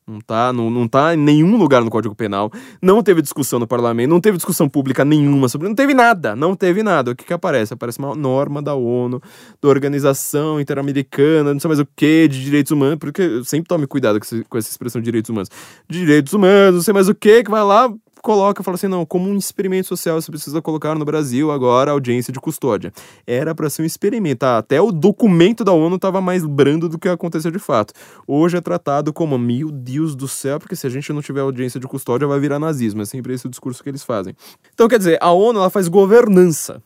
[0.06, 2.52] Não tá, não, não tá em nenhum lugar no Código Penal.
[2.82, 5.68] Não teve discussão no parlamento, não teve discussão pública nenhuma sobre.
[5.68, 7.12] Não teve nada, não teve nada.
[7.12, 7.74] O que que aparece?
[7.74, 9.22] Aparece uma norma da ONU,
[9.62, 14.20] da Organização Interamericana, não sei mais o que, de direitos humanos, porque sempre tome cuidado
[14.50, 15.50] com essa expressão de direitos humanos.
[15.90, 17.90] Direitos humanos, não sei mais o que, que vai lá,
[18.24, 21.94] coloca, fala assim, não, como um experimento social você precisa colocar no Brasil agora a
[21.94, 22.92] audiência de custódia.
[23.28, 24.58] Era para ser um experimento, tá?
[24.58, 27.94] até o documento da ONU estava mais brando do que aconteceu de fato.
[28.26, 31.80] Hoje é tratado como, meu Deus do céu, porque se a gente não tiver audiência
[31.80, 34.34] de custódia vai virar nazismo, é sempre esse o discurso que eles fazem.
[34.74, 36.82] Então, quer dizer, a ONU ela faz governança.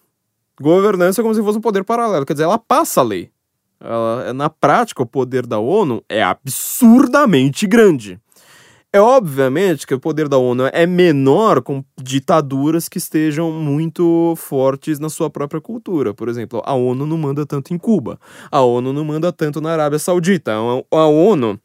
[0.59, 3.29] Governança é como se fosse um poder paralelo, quer dizer, ela passa a lei.
[3.79, 8.19] Ela, na prática, o poder da ONU é absurdamente grande.
[8.97, 14.97] É obviamente que o poder da ONU é menor com ditaduras que estejam muito fortes
[14.97, 16.15] na sua própria cultura.
[16.15, 19.71] Por exemplo, a ONU não manda tanto em Cuba, a ONU não manda tanto na
[19.71, 20.53] Arábia Saudita.
[20.91, 21.59] A ONU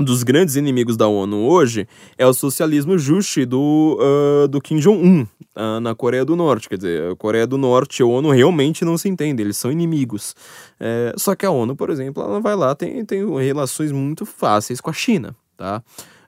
[0.00, 5.26] dos grandes inimigos da ONU hoje é o socialismo justo do, uh, do Kim Jong-un
[5.54, 6.66] uh, na Coreia do Norte.
[6.66, 9.70] Quer dizer, a Coreia do Norte e a ONU realmente não se entendem, eles são
[9.70, 10.34] inimigos.
[10.80, 14.80] É, só que a ONU, por exemplo, ela vai lá, tem, tem relações muito fáceis
[14.80, 15.82] com a China, tá?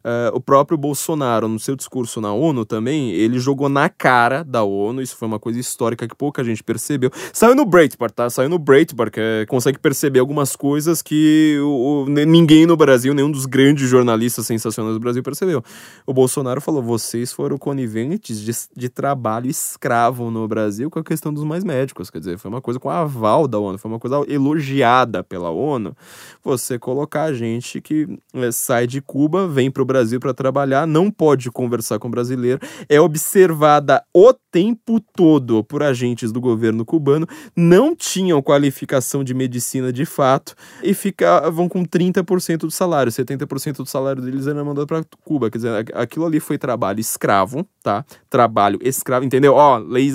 [0.05, 4.63] Uh, o próprio Bolsonaro, no seu discurso na ONU também, ele jogou na cara da
[4.63, 7.11] ONU, isso foi uma coisa histórica que pouca gente percebeu.
[7.33, 8.29] Saiu no Breitbart, tá?
[8.29, 13.15] Saiu no Breitbart, que é, consegue perceber algumas coisas que o, o, ninguém no Brasil,
[13.15, 15.65] nenhum dos grandes jornalistas sensacionais do Brasil percebeu.
[16.07, 21.33] O Bolsonaro falou, vocês foram coniventes de, de trabalho escravo no Brasil com a questão
[21.33, 24.23] dos mais médicos, quer dizer, foi uma coisa com aval da ONU, foi uma coisa
[24.29, 25.97] elogiada pela ONU,
[26.43, 31.51] você colocar gente que é, sai de Cuba, vem pro Brasil para trabalhar, não pode
[31.51, 37.27] conversar com brasileiro, é observada o tempo todo por agentes do governo cubano,
[37.57, 43.87] não tinham qualificação de medicina de fato e ficavam com 30% do salário, 70% do
[43.87, 48.05] salário deles era mandado para Cuba, quer dizer, aquilo ali foi trabalho escravo, tá?
[48.29, 49.55] Trabalho escravo, entendeu?
[49.55, 50.11] Ó, lei,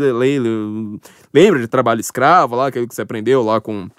[1.34, 3.90] lembra de trabalho escravo lá, aquilo que você aprendeu lá com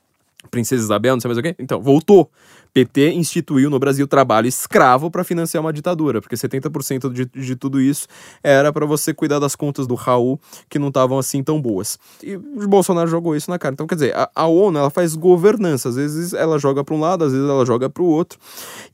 [0.50, 1.54] Princesa Isabel, não sei mais o quê?
[1.58, 2.30] Então, voltou.
[2.72, 7.80] PT instituiu no Brasil trabalho escravo para financiar uma ditadura, porque 70% de, de tudo
[7.80, 8.06] isso
[8.42, 11.98] era para você cuidar das contas do Raul, que não estavam assim tão boas.
[12.22, 13.74] E o Bolsonaro jogou isso na cara.
[13.74, 17.00] Então, quer dizer, a, a ONU ela faz governança, às vezes ela joga para um
[17.00, 18.38] lado, às vezes ela joga para o outro.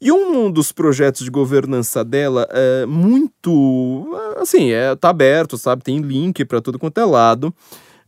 [0.01, 4.07] E um dos projetos de governança dela é muito.
[4.37, 5.83] Assim, é, tá aberto, sabe?
[5.83, 7.55] Tem link para tudo quanto é lado.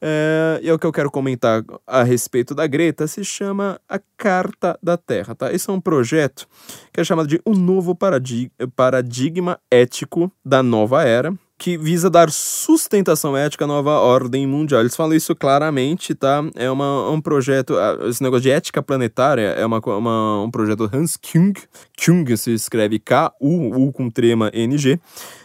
[0.00, 4.00] É, e é o que eu quero comentar a respeito da Greta se chama a
[4.16, 5.52] Carta da Terra, tá?
[5.52, 6.46] Esse é um projeto
[6.92, 13.36] que é chamado de um novo paradigma ético da nova era, que visa dar sustentação
[13.36, 14.80] ética à nova ordem mundial.
[14.80, 16.44] Eles falam isso claramente, tá?
[16.54, 17.74] É uma, um projeto,
[18.08, 21.52] esse negócio de ética planetária é uma, uma um projeto Hans Kung.
[22.02, 25.00] Kung se escreve K-U, U com trema N-G.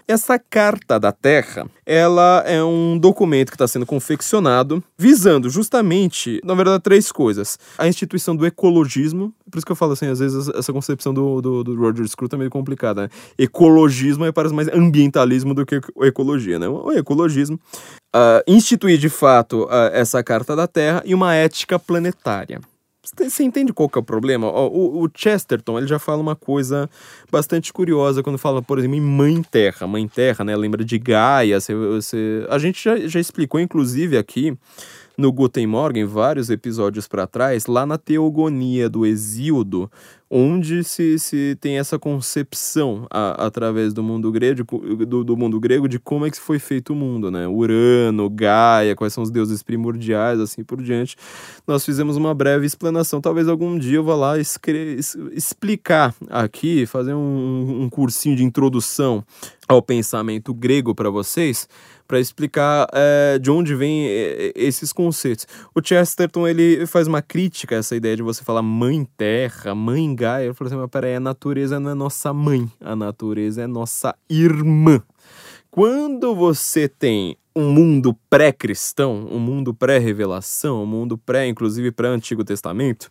[0.05, 6.53] Essa Carta da Terra, ela é um documento que está sendo confeccionado visando justamente, na
[6.53, 7.57] verdade, três coisas.
[7.77, 11.41] A instituição do ecologismo, por isso que eu falo assim, às vezes essa concepção do,
[11.41, 13.09] do, do Roger Scruton é meio complicada, né?
[13.37, 16.67] Ecologismo é parece mais ambientalismo do que ecologia, né?
[16.67, 17.57] O ecologismo.
[18.13, 22.59] Uh, instituir de fato uh, essa Carta da Terra e uma ética planetária.
[23.03, 24.47] Você entende qual que é o problema?
[24.47, 26.89] O, o, Chesterton ele já fala uma coisa
[27.29, 29.85] bastante curiosa quando fala, por exemplo, em Mãe Terra.
[29.85, 30.55] Mãe Terra, né?
[30.55, 31.59] Lembra de Gaia.
[31.59, 32.47] Você.
[32.49, 34.57] A gente já, já explicou, inclusive, aqui
[35.17, 39.89] no Guten Morgen, vários episódios para trás, lá na Teogonia do Exíodo,
[40.35, 44.63] onde se, se tem essa concepção a, através do mundo grego
[45.05, 47.47] do, do, mundo grego de como é que foi feito o mundo, né?
[47.47, 51.15] Urano, Gaia, quais são os deuses primordiais, assim por diante.
[51.67, 53.21] Nós fizemos uma breve explanação.
[53.21, 59.23] Talvez algum dia eu vá lá explicar aqui, fazer um, um cursinho de introdução
[59.67, 61.69] ao pensamento grego para vocês,
[62.07, 65.47] para explicar é, de onde vem eh, esses conceitos.
[65.73, 70.13] O Chesterton ele faz uma crítica a essa ideia de você falar mãe terra, mãe
[70.15, 70.45] Gaia.
[70.45, 74.15] Ele falou assim: mas peraí, a natureza não é nossa mãe, a natureza é nossa
[74.29, 75.01] irmã.
[75.71, 83.09] Quando você tem um mundo pré-cristão, um mundo pré-revelação, um mundo pré, inclusive pré-Antigo Testamento,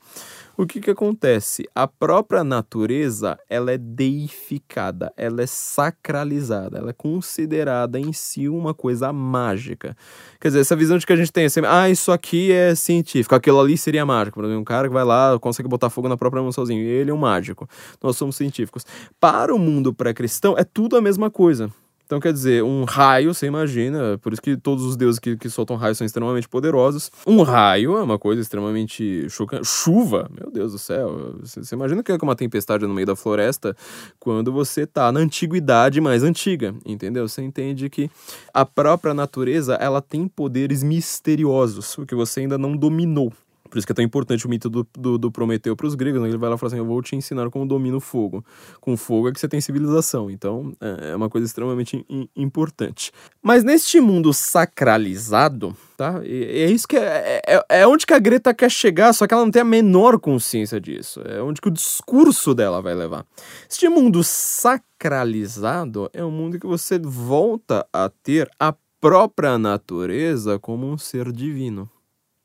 [0.57, 1.69] o que que acontece?
[1.75, 8.75] A própria natureza, ela é deificada, ela é sacralizada, ela é considerada em si uma
[8.75, 9.97] coisa mágica.
[10.41, 13.35] Quer dizer, essa visão de que a gente tem assim, ah, isso aqui é científico,
[13.35, 14.35] aquilo ali seria mágico.
[14.35, 17.11] Por exemplo, um cara que vai lá, consegue botar fogo na própria mão sozinho, ele
[17.11, 17.69] é um mágico.
[18.03, 18.85] Nós somos científicos.
[19.19, 21.71] Para o mundo pré-cristão, é tudo a mesma coisa.
[22.05, 25.49] Então, quer dizer, um raio, você imagina, por isso que todos os deuses que, que
[25.49, 27.11] soltam raios são extremamente poderosos.
[27.27, 29.67] Um raio é uma coisa extremamente chocante.
[29.67, 31.37] Chuva, meu Deus do céu.
[31.41, 33.75] Você, você imagina que é uma tempestade no meio da floresta
[34.21, 37.27] quando você tá na antiguidade mais antiga, entendeu?
[37.27, 38.11] Você entende que
[38.53, 43.33] a própria natureza, ela tem poderes misteriosos, o que você ainda não dominou.
[43.73, 46.21] Por isso que é tão importante o mito do, do, do Prometeu para os gregos,
[46.21, 46.29] né?
[46.29, 48.45] Ele vai lá e fala assim: Eu vou te ensinar como domina o fogo.
[48.83, 50.31] Com fogo é que você tem civilização.
[50.31, 52.05] Então é, é uma coisa extremamente
[52.37, 53.11] importante.
[53.43, 56.21] Mas neste mundo sacralizado, tá?
[56.23, 59.33] E, é isso que é, é, é, onde que a Greta quer chegar, só que
[59.33, 61.23] ela não tem a menor consciência disso.
[61.25, 63.25] É onde que o discurso dela vai levar.
[63.71, 70.87] Este mundo sacralizado é um mundo que você volta a ter a própria natureza como
[70.87, 71.89] um ser divino.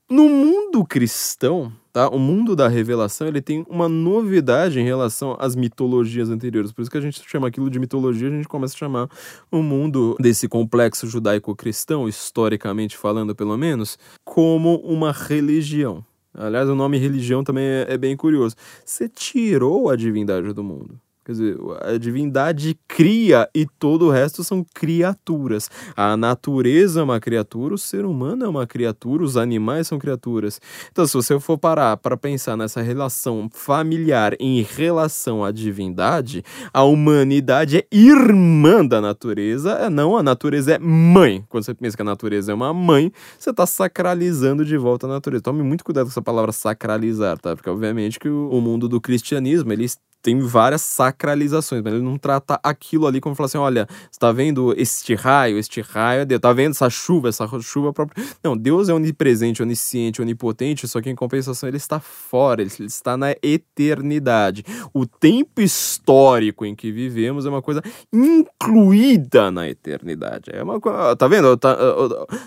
[0.09, 2.07] No mundo cristão, tá?
[2.07, 6.71] O mundo da revelação, ele tem uma novidade em relação às mitologias anteriores.
[6.71, 9.09] Por isso que a gente chama aquilo de mitologia, a gente começa a chamar
[9.51, 16.05] o mundo desse complexo judaico-cristão, historicamente falando pelo menos, como uma religião.
[16.33, 18.55] Aliás, o nome religião também é, é bem curioso.
[18.85, 20.97] Você tirou a divindade do mundo.
[21.27, 25.69] Quer dizer, a divindade cria e todo o resto são criaturas.
[25.93, 30.61] A natureza é uma criatura, o ser humano é uma criatura, os animais são criaturas.
[30.89, 36.83] Então, se você for parar para pensar nessa relação familiar em relação à divindade, a
[36.83, 41.43] humanidade é irmã da natureza, é não, a natureza é mãe.
[41.49, 45.09] Quando você pensa que a natureza é uma mãe, você está sacralizando de volta a
[45.09, 45.43] natureza.
[45.43, 47.53] Tome muito cuidado com essa palavra sacralizar, tá?
[47.53, 49.89] Porque obviamente que o mundo do cristianismo, ele
[50.27, 54.29] tem várias sacralizações, mas ele não trata aquilo ali como falar assim: olha, você tá
[54.29, 58.21] vendo este raio, este raio é Deus, tá vendo essa chuva, essa chuva própria.
[58.43, 63.15] Não, Deus é onipresente, onisciente, onipotente, só que em compensação ele está fora, ele está
[63.15, 64.65] na eternidade.
[64.93, 70.51] O tempo histórico em que vivemos é uma coisa incluída na eternidade.
[70.51, 71.15] É uma coisa.
[71.15, 71.55] Tá vendo?
[71.55, 71.77] Tá,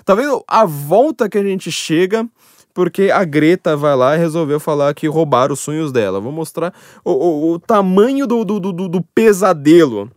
[0.04, 2.28] tá vendo a volta que a gente chega
[2.72, 6.20] porque a Greta vai lá e resolveu falar que roubaram os sonhos dela.
[6.20, 6.72] Vou mostrar
[7.04, 10.10] o, o, o tamanho do, do, do, do pesadelo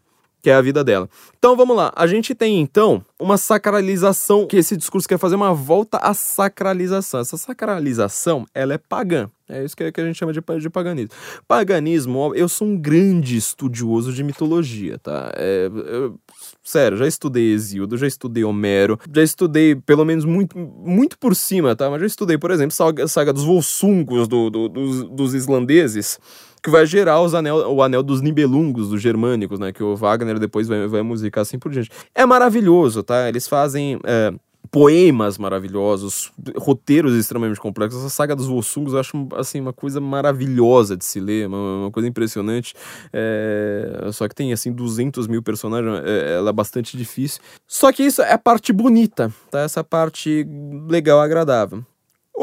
[0.44, 1.10] que é a vida dela.
[1.40, 5.54] Então vamos lá, a gente tem então uma sacralização, que esse discurso quer fazer uma
[5.54, 7.22] volta à sacralização.
[7.22, 9.30] Essa sacralização, ela é pagã.
[9.48, 11.12] É isso que, a gente chama de, de paganismo.
[11.48, 15.32] Paganismo, eu sou um grande estudioso de mitologia, tá?
[15.36, 16.20] É, eu,
[16.64, 21.76] sério, já estudei Exildo, já estudei Homero, já estudei, pelo menos muito, muito por cima,
[21.76, 21.90] tá?
[21.90, 26.20] Mas já estudei, por exemplo, saga, saga dos Volsungos do, do, dos, dos islandeses
[26.64, 29.74] que vai gerar os anel, o anel dos Nibelungos, dos germânicos, né?
[29.74, 31.92] Que o Wagner depois vai, vai musicar assim por diante.
[32.16, 33.28] É maravilhoso, tá?
[33.28, 34.00] Eles fazem.
[34.06, 34.34] É,
[34.72, 38.04] poemas maravilhosos, roteiros extremamente complexos.
[38.04, 41.92] A saga dos Volsungos eu acho assim, uma coisa maravilhosa de se ler, uma, uma
[41.92, 42.74] coisa impressionante.
[43.12, 44.10] É...
[44.12, 47.42] Só que tem assim 200 mil personagens, é, ela é bastante difícil.
[47.68, 49.60] Só que isso é a parte bonita, tá?
[49.60, 50.48] Essa parte
[50.88, 51.84] legal, agradável.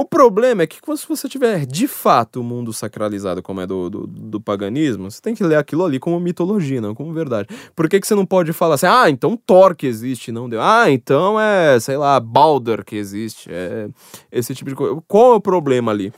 [0.01, 3.91] O problema é que se você tiver de fato o mundo sacralizado como é do,
[3.91, 7.49] do, do, paganismo, você tem que ler aquilo ali como mitologia, não como verdade.
[7.77, 10.59] Por que, que você não pode falar assim, ah, então Thor que existe, não deu?
[10.63, 13.51] Ah, então é, sei lá, Baldur que existe.
[13.53, 13.91] É
[14.33, 14.99] esse tipo de coisa.
[15.07, 16.11] Qual é o problema ali?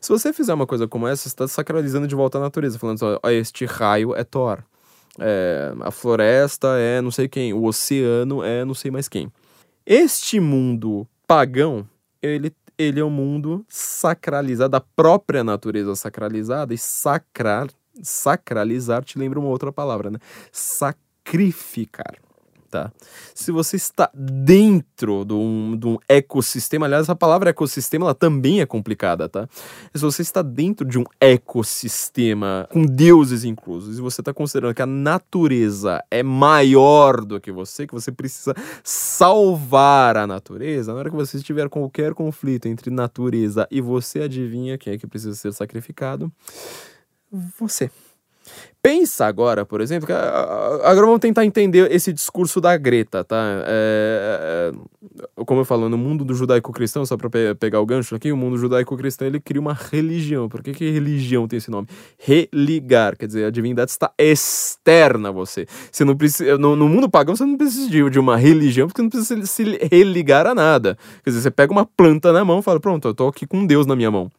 [0.00, 3.02] Se você fizer uma coisa como essa, você está sacralizando de volta à natureza, falando
[3.02, 4.62] assim, ó, este raio é Thor.
[5.18, 9.28] É, a floresta é não sei quem, o oceano é não sei mais quem.
[9.84, 11.84] Este mundo pagão,
[12.22, 17.68] ele ele é um mundo sacralizado, da própria natureza sacralizada, e sacrar,
[18.02, 20.18] sacralizar te lembra uma outra palavra, né?
[20.52, 22.14] Sacrificar
[22.74, 22.92] tá?
[23.32, 28.60] Se você está dentro de um, de um ecossistema, aliás, a palavra ecossistema ela também
[28.60, 29.48] é complicada, tá?
[29.94, 34.82] Se você está dentro de um ecossistema com deuses inclusos e você está considerando que
[34.82, 38.52] a natureza é maior do que você, que você precisa
[38.82, 44.76] salvar a natureza, na hora que você tiver qualquer conflito entre natureza e você, adivinha
[44.76, 46.32] quem é que precisa ser sacrificado?
[47.60, 47.88] Você.
[48.84, 53.42] Pensa agora, por exemplo, que agora vamos tentar entender esse discurso da Greta, tá?
[53.66, 58.14] É, é, como eu falo, no mundo do judaico-cristão, só para pe pegar o gancho
[58.14, 60.50] aqui, o mundo judaico-cristão ele cria uma religião.
[60.50, 61.88] Por que, que religião tem esse nome?
[62.18, 65.66] Religar, quer dizer, a divindade está externa a você.
[65.90, 69.08] Você não precisa, no, no mundo pagão você não precisa de, uma religião, porque não
[69.08, 70.98] precisa se religar a nada.
[71.22, 73.64] Quer dizer, você pega uma planta na mão e fala, pronto, eu tô aqui com
[73.64, 74.30] Deus na minha mão.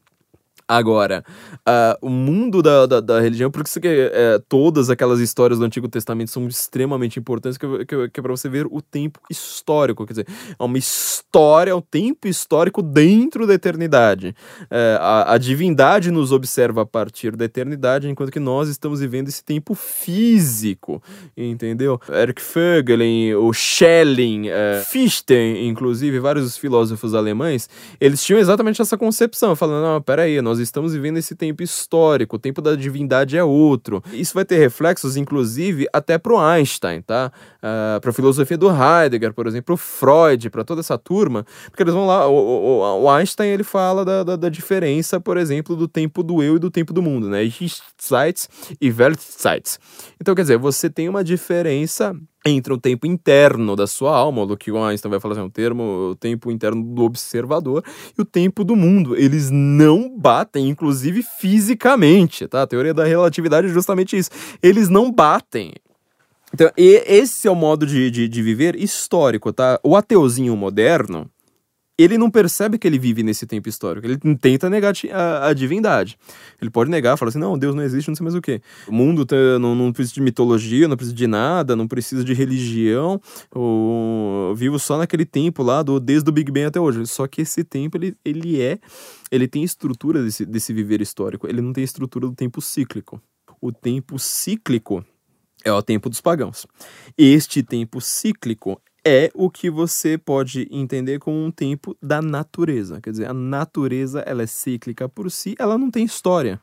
[0.67, 1.23] Agora,
[1.59, 5.65] uh, o mundo da, da, da, religião, por isso que é, todas aquelas histórias do
[5.65, 10.07] Antigo Testamento são extremamente importantes, que, que, que é para você ver o tempo histórico.
[10.07, 14.35] Quer dizer, é uma história, é um tempo histórico dentro da eternidade.
[14.71, 19.27] É, a, a, divindade nos observa a partir da eternidade, enquanto que nós estamos vivendo
[19.27, 20.99] esse tempo físico,
[21.37, 22.01] entendeu?
[22.09, 27.69] Eric Fögelin, o Schelling, é, Fichte, inclusive, vários filósofos alemães,
[28.01, 32.37] eles tinham exatamente essa concepção, falando, não, peraí, nós nós estamos vivendo esse tempo histórico,
[32.37, 34.01] o tempo da divindade é outro.
[34.13, 37.29] Isso vai ter reflexos, inclusive, até pro Einstein, tá?
[37.57, 42.07] Uh, pra filosofia do Heidegger, por exemplo, Freud, para toda essa turma, porque eles vão
[42.07, 46.23] lá, o, o, o Einstein ele fala da, da, da, diferença, por exemplo, do tempo
[46.23, 47.43] do eu e do tempo do mundo, né?
[47.43, 48.47] Ich-Zeit
[48.79, 49.77] e Weltzeit.
[50.21, 52.15] Então, quer dizer, você tem uma diferença
[52.45, 55.45] entre o tempo interno da sua alma, o que o Einstein vai falar assim, é
[55.45, 57.83] um termo, o tempo interno do observador
[58.17, 59.15] e o tempo do mundo.
[59.15, 62.61] Eles não batem, inclusive fisicamente, tá?
[62.61, 64.29] A teoria da relatividade é justamente isso.
[64.61, 65.73] Eles não batem.
[66.53, 69.79] Então, esse é o modo de, de, de viver histórico, tá?
[69.83, 71.29] O ateuzinho moderno,
[71.97, 74.05] ele não percebe que ele vive nesse tempo histórico.
[74.05, 76.17] Ele tenta negar a, a divindade.
[76.61, 78.61] Ele pode negar, falar assim: não, Deus não existe, não sei mais o quê.
[78.87, 82.33] O mundo tá, não, não, precisa de mitologia, não precisa de nada, não precisa de
[82.33, 83.21] religião.
[83.53, 87.05] O, eu vivo só naquele tempo lá, do, desde o Big Bang até hoje.
[87.07, 88.77] Só que esse tempo, ele, ele é.
[89.31, 91.47] Ele tem estrutura desse, desse viver histórico.
[91.47, 93.21] Ele não tem estrutura do tempo cíclico.
[93.61, 95.03] O tempo cíclico
[95.63, 96.67] é o tempo dos pagãos.
[97.17, 102.99] Este tempo cíclico é o que você pode entender como um tempo da natureza.
[103.01, 106.59] Quer dizer, a natureza ela é cíclica por si, ela não tem história.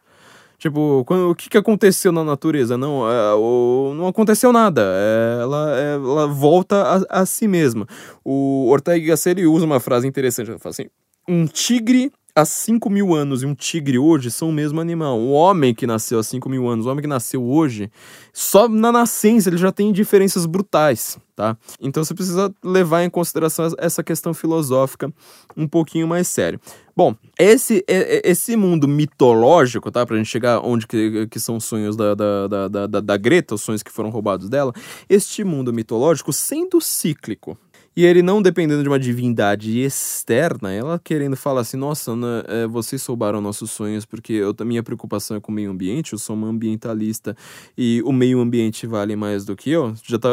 [0.59, 2.78] Tipo, quando, o que, que aconteceu na natureza?
[2.78, 4.80] Não, é, o, não aconteceu nada.
[4.80, 6.76] É, ela, é, ela volta
[7.11, 7.84] a, a, si mesma.
[8.24, 10.51] O Ortega Gasset usa uma frase interessante.
[10.51, 10.86] Ele fala assim:
[11.28, 15.18] um tigre há 5 mil anos e um tigre hoje são o mesmo animal.
[15.18, 17.91] O homem que nasceu há 5 mil anos, o homem que nasceu hoje,
[18.33, 21.57] só na nascença ele já tem diferenças brutais, tá?
[21.80, 25.12] Então você precisa levar em consideração essa questão filosófica
[25.57, 26.59] um pouquinho mais sério.
[26.97, 30.05] Bom, esse, esse mundo mitológico, tá?
[30.05, 33.55] Pra gente chegar onde que, que são os sonhos da, da, da, da, da Greta,
[33.55, 34.72] os sonhos que foram roubados dela,
[35.09, 37.57] este mundo mitológico, sendo cíclico,
[37.95, 42.66] e ele não dependendo de uma divindade externa, ela querendo falar assim, nossa, né, é,
[42.66, 46.18] vocês soubaram nossos sonhos porque eu, a minha preocupação é com o meio ambiente, eu
[46.18, 47.36] sou uma ambientalista
[47.76, 49.95] e o meio ambiente vale mais do que eu.
[50.05, 50.28] Já tá,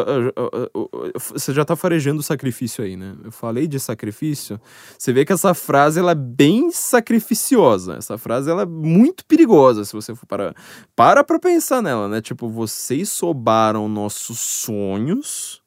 [1.22, 3.16] você já tá farejando o sacrifício aí, né?
[3.24, 4.60] Eu falei de sacrifício.
[4.97, 7.95] Você vê que essa frase ela é bem sacrificiosa.
[7.95, 10.53] Essa frase ela é muito perigosa se você for para
[10.95, 12.22] para para pensar nela, né?
[12.22, 15.62] Tipo, vocês soubaram nossos sonhos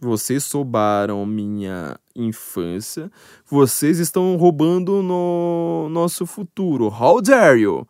[0.00, 3.10] vocês soubaram minha infância.
[3.46, 6.86] Vocês estão roubando no nosso futuro.
[6.86, 7.86] How dare you?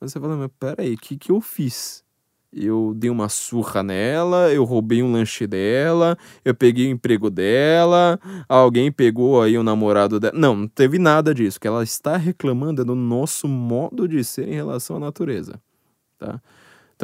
[0.00, 2.04] Você fala, mas peraí, o que, que eu fiz?
[2.52, 8.20] Eu dei uma surra nela, eu roubei um lanche dela, eu peguei o emprego dela,
[8.48, 10.38] alguém pegou aí o namorado dela.
[10.38, 11.58] Não, não teve nada disso.
[11.58, 15.60] Que ela está reclamando é do nosso modo de ser em relação à natureza.
[16.16, 16.40] Tá?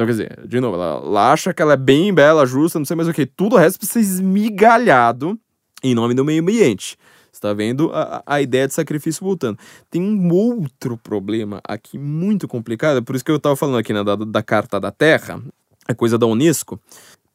[0.01, 2.85] Então, quer dizer, de novo, ela, ela acha que ela é bem bela, justa, não
[2.85, 3.23] sei mais o que.
[3.23, 5.39] Tudo o resto precisa ser esmigalhado
[5.83, 6.97] em nome do meio ambiente.
[7.31, 9.59] Você tá vendo a, a ideia de sacrifício voltando.
[9.91, 14.03] Tem um outro problema aqui muito complicado, por isso que eu tava falando aqui né,
[14.03, 15.39] da, da Carta da Terra,
[15.87, 16.81] é coisa da Unesco,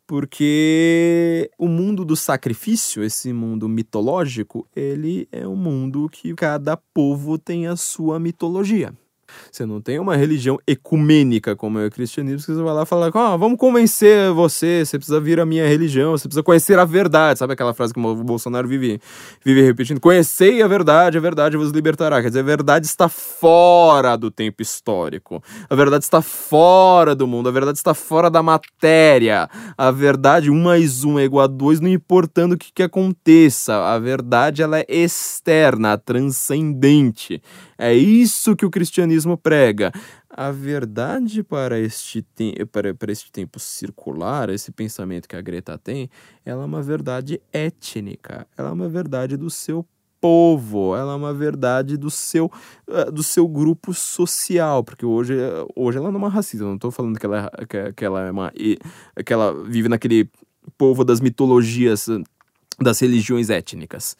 [0.04, 7.38] porque o mundo do sacrifício, esse mundo mitológico, ele é um mundo que cada povo
[7.38, 8.92] tem a sua mitologia.
[9.50, 12.86] Você não tem uma religião ecumênica como é o cristianismo, que você vai lá e
[12.86, 16.84] fala, ah, vamos convencer você, você precisa vir a minha religião, você precisa conhecer a
[16.84, 17.38] verdade.
[17.38, 19.00] Sabe aquela frase que o Bolsonaro vive,
[19.44, 20.00] vive repetindo?
[20.00, 22.20] Conhecei a verdade, a verdade vos libertará.
[22.22, 25.42] Quer dizer, a verdade está fora do tempo histórico.
[25.68, 29.48] A verdade está fora do mundo, a verdade está fora da matéria.
[29.76, 33.74] A verdade, um mais um é igual a dois, não importando o que, que aconteça.
[33.74, 37.42] A verdade, ela é externa, transcendente.
[37.78, 39.92] É isso que o cristianismo prega.
[40.30, 42.24] A verdade para este,
[42.72, 46.10] para, para este tempo circular, esse pensamento que a Greta tem,
[46.44, 49.86] ela é uma verdade étnica, ela é uma verdade do seu
[50.20, 52.50] povo, ela é uma verdade do seu,
[52.88, 55.34] uh, do seu grupo social, porque hoje,
[55.74, 58.22] hoje ela não é uma racista, não estou falando que ela, é, que, que ela
[58.22, 58.52] é uma.
[59.24, 60.30] que ela vive naquele
[60.76, 62.08] povo das mitologias,
[62.80, 64.16] das religiões étnicas.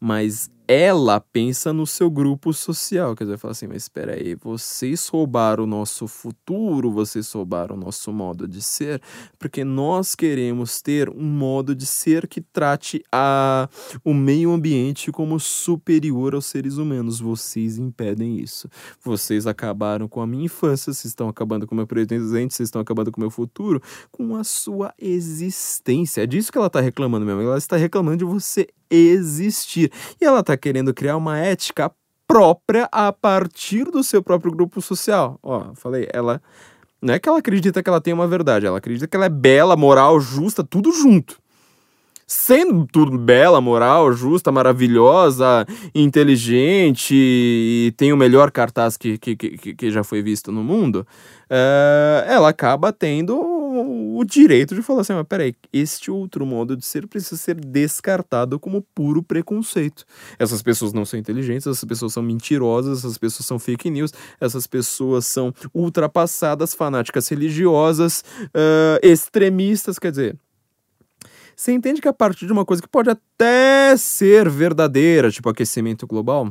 [0.00, 3.16] Mas ela pensa no seu grupo social.
[3.16, 7.78] Quer dizer, fala assim, mas espera aí, vocês roubaram o nosso futuro, vocês roubaram o
[7.78, 9.02] nosso modo de ser,
[9.36, 13.68] porque nós queremos ter um modo de ser que trate a,
[14.04, 17.18] o meio ambiente como superior aos seres humanos.
[17.18, 18.68] Vocês impedem isso.
[19.02, 22.80] Vocês acabaram com a minha infância, vocês estão acabando com o meu presente, vocês estão
[22.80, 26.22] acabando com o meu futuro, com a sua existência.
[26.22, 27.42] É disso que ela está reclamando mesmo.
[27.42, 29.92] Ela está reclamando de você existir.
[30.20, 31.90] E ela está querendo criar uma ética
[32.26, 35.38] própria a partir do seu próprio grupo social.
[35.42, 36.40] Ó, falei, ela
[37.02, 39.30] não é que ela acredita que ela tem uma verdade, ela acredita que ela é
[39.30, 41.38] bela, moral, justa, tudo junto.
[42.26, 49.74] Sendo tudo bela, moral, justa, maravilhosa, inteligente e tem o melhor cartaz que, que, que,
[49.74, 51.04] que já foi visto no mundo,
[51.50, 53.49] uh, ela acaba tendo
[54.18, 58.58] o direito de falar assim: mas peraí, este outro modo de ser precisa ser descartado
[58.58, 60.04] como puro preconceito.
[60.38, 64.66] Essas pessoas não são inteligentes, essas pessoas são mentirosas, essas pessoas são fake news, essas
[64.66, 70.36] pessoas são ultrapassadas, fanáticas religiosas, uh, extremistas, quer dizer.
[71.54, 76.06] Você entende que a partir de uma coisa que pode até ser verdadeira, tipo aquecimento
[76.06, 76.50] global,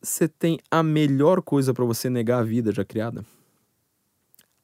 [0.00, 3.24] você tem a melhor coisa para você negar a vida já criada?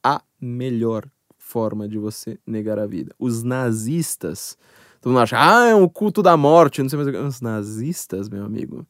[0.04, 3.14] A melhor forma de você negar a vida.
[3.18, 4.56] Os nazistas,
[5.00, 7.18] todo mundo acha, ah, é um culto da morte, não sei mais o que.
[7.18, 8.86] Os nazistas, meu amigo,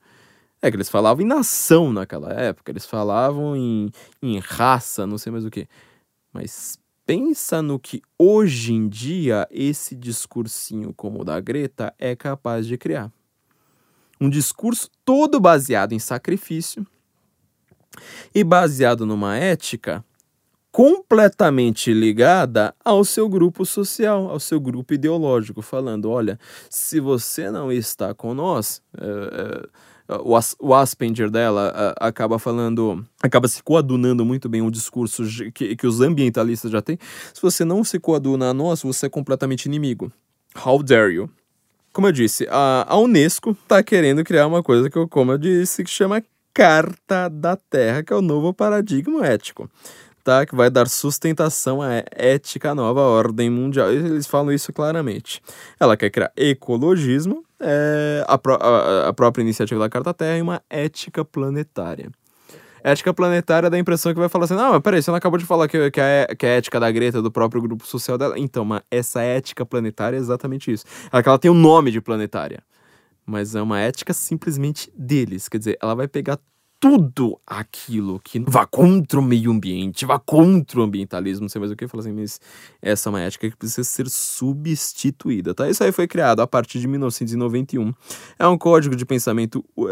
[0.60, 3.90] é que eles falavam em nação naquela época, eles falavam em,
[4.22, 5.68] em raça, não sei mais o que.
[6.32, 12.66] Mas pensa no que hoje em dia esse discursinho como o da Greta é capaz
[12.66, 13.12] de criar.
[14.20, 16.86] Um discurso todo baseado em sacrifício
[18.34, 20.04] e baseado numa ética
[20.74, 26.36] completamente ligada ao seu grupo social, ao seu grupo ideológico, falando: olha,
[26.68, 28.82] se você não está com nós.
[28.98, 29.68] É,
[30.08, 35.22] é, o, As, o dela a, acaba falando, acaba se coadunando muito bem o discurso
[35.54, 36.98] que, que os ambientalistas já têm.
[37.32, 40.12] Se você não se coaduna a nós, você é completamente inimigo.
[40.66, 41.30] How dare you?
[41.92, 45.84] Como eu disse, a, a Unesco está querendo criar uma coisa que, como eu disse,
[45.84, 46.20] que chama
[46.52, 49.70] Carta da Terra, que é o novo paradigma ético.
[50.24, 53.92] Tá, que vai dar sustentação à ética nova ordem mundial.
[53.92, 55.42] Eles falam isso claramente.
[55.78, 60.62] Ela quer criar ecologismo, é, a, a, a própria iniciativa da Carta Terra e uma
[60.70, 62.10] ética planetária
[62.84, 65.38] ética planetária dá a impressão que vai falar assim: não, mas peraí, você não acabou
[65.38, 68.38] de falar que, que, a, que a ética da Greta, do próprio grupo social dela.
[68.38, 70.84] Então, mas essa ética planetária é exatamente isso.
[71.10, 72.62] Ela, ela tem o um nome de planetária.
[73.26, 75.48] Mas é uma ética simplesmente deles.
[75.48, 76.38] Quer dizer, ela vai pegar
[76.84, 81.72] tudo aquilo que vá contra o meio ambiente, vá contra o ambientalismo, não sei mais
[81.72, 82.38] o que, fala assim, mas
[82.82, 85.66] essa é uma ética que precisa ser substituída, tá?
[85.66, 87.90] Isso aí foi criado a partir de 1991.
[88.38, 89.86] É um código de pensamento uh,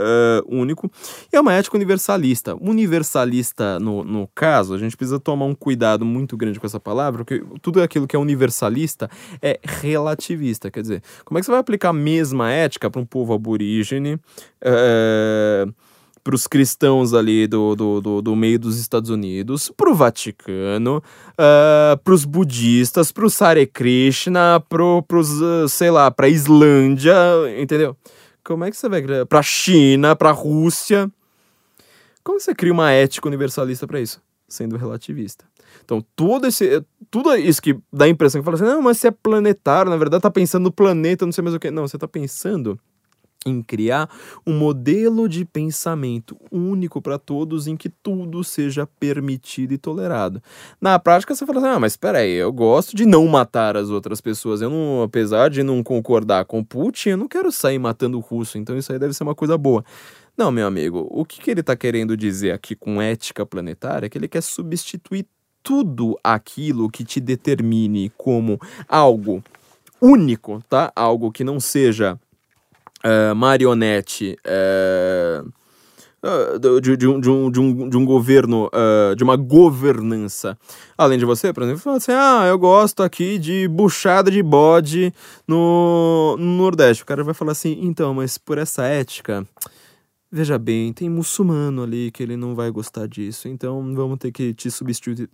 [0.46, 0.92] único
[1.32, 2.54] e é uma ética universalista.
[2.56, 7.24] Universalista, no, no caso, a gente precisa tomar um cuidado muito grande com essa palavra,
[7.24, 9.08] porque tudo aquilo que é universalista
[9.40, 13.06] é relativista, quer dizer, como é que você vai aplicar a mesma ética para um
[13.06, 15.72] povo aborígene, uh,
[16.22, 20.98] para os cristãos ali do, do, do, do, meio dos Estados Unidos, para o Vaticano,
[20.98, 21.02] uh,
[21.38, 24.84] ah, para os budistas, para o Hare Krishna, para
[25.18, 27.14] os, uh, sei lá, para a Islândia,
[27.58, 27.96] entendeu?
[28.44, 29.26] Como é que você vai criar?
[29.26, 31.10] Para a China, para a Rússia.
[32.22, 34.20] Como você cria uma ética universalista para isso?
[34.48, 35.44] Sendo relativista.
[35.84, 39.08] Então, tudo, esse, tudo isso que dá a impressão que fala assim, não, mas você
[39.08, 41.70] é planetário, na verdade tá pensando no planeta, não sei mais o que.
[41.70, 42.78] Não, você tá pensando
[43.44, 44.08] em criar
[44.46, 50.42] um modelo de pensamento único para todos em que tudo seja permitido e tolerado.
[50.80, 53.90] Na prática você fala assim: "Ah, mas espera aí, eu gosto de não matar as
[53.90, 54.62] outras pessoas.
[54.62, 58.58] Eu não, apesar de não concordar com Putin, eu não quero sair matando o russo,
[58.58, 59.84] então isso aí deve ser uma coisa boa".
[60.36, 64.08] Não, meu amigo, o que, que ele está querendo dizer aqui com ética planetária é
[64.08, 65.26] que ele quer substituir
[65.62, 69.42] tudo aquilo que te determine como algo
[70.00, 70.90] único, tá?
[70.96, 72.18] Algo que não seja
[73.04, 75.52] uh, marionete uh,
[76.80, 80.56] de, de, um, de, um, de, um, de um governo, uh, de uma governança.
[80.96, 85.12] Além de você, por exemplo, fala assim: ah, eu gosto aqui de buchada de bode
[85.46, 87.02] no, no Nordeste.
[87.02, 89.46] O cara vai falar assim: então, mas por essa ética.
[90.34, 94.54] Veja bem, tem muçulmano ali que ele não vai gostar disso, então vamos ter que
[94.54, 95.28] te substituir,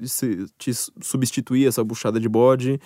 [0.58, 2.80] te substituir essa buchada de bode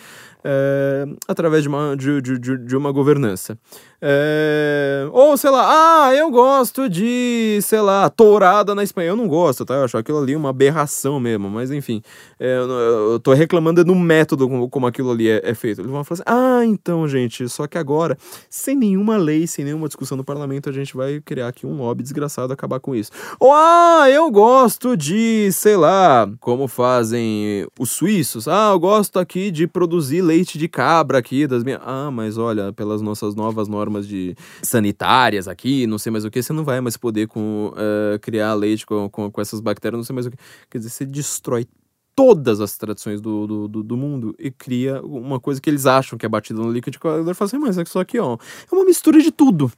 [0.44, 3.58] é, através de uma, de, de, de uma governança.
[4.04, 9.10] É, ou, sei lá, ah, eu gosto de, sei lá, tourada na Espanha.
[9.10, 9.74] Eu não gosto, tá?
[9.74, 12.02] Eu acho aquilo ali uma aberração mesmo, mas enfim,
[12.38, 12.68] é, eu,
[13.12, 15.80] eu tô reclamando no método como, como aquilo ali é, é, feito.
[15.80, 18.18] Eles vão falar assim, ah, então, gente, só que agora,
[18.50, 22.01] sem nenhuma lei, sem nenhuma discussão no parlamento, a gente vai criar aqui um lobby
[22.03, 23.11] desgraçado acabar com isso.
[23.38, 28.48] Ou, ah, eu gosto de, sei lá, como fazem os suíços.
[28.48, 31.80] Ah, eu gosto aqui de produzir leite de cabra aqui das minhas.
[31.84, 36.42] Ah, mas olha, pelas nossas novas normas de sanitárias aqui, não sei mais o que,
[36.42, 40.05] você não vai mais poder com, uh, criar leite com, com, com essas bactérias, não
[40.05, 40.36] sei mais o que.
[40.70, 41.66] Quer dizer, você destrói
[42.14, 46.18] todas as tradições do, do, do, do, mundo e cria uma coisa que eles acham
[46.18, 48.36] que é batida no liquidificador e fala assim, mas é isso aqui, ó,
[48.70, 49.72] é uma mistura de tudo.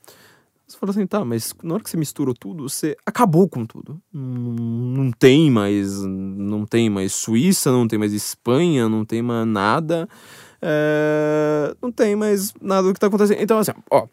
[0.75, 4.01] Você fala assim, tá, mas na hora que você misturou tudo, você acabou com tudo.
[4.13, 6.03] Não, tem mais.
[6.03, 10.09] Não tem mais Suíça, não tem mais Espanha, não tem mais nada.
[10.61, 13.41] É, não tem mais nada do que tá acontecendo.
[13.41, 14.09] Então, assim, ó.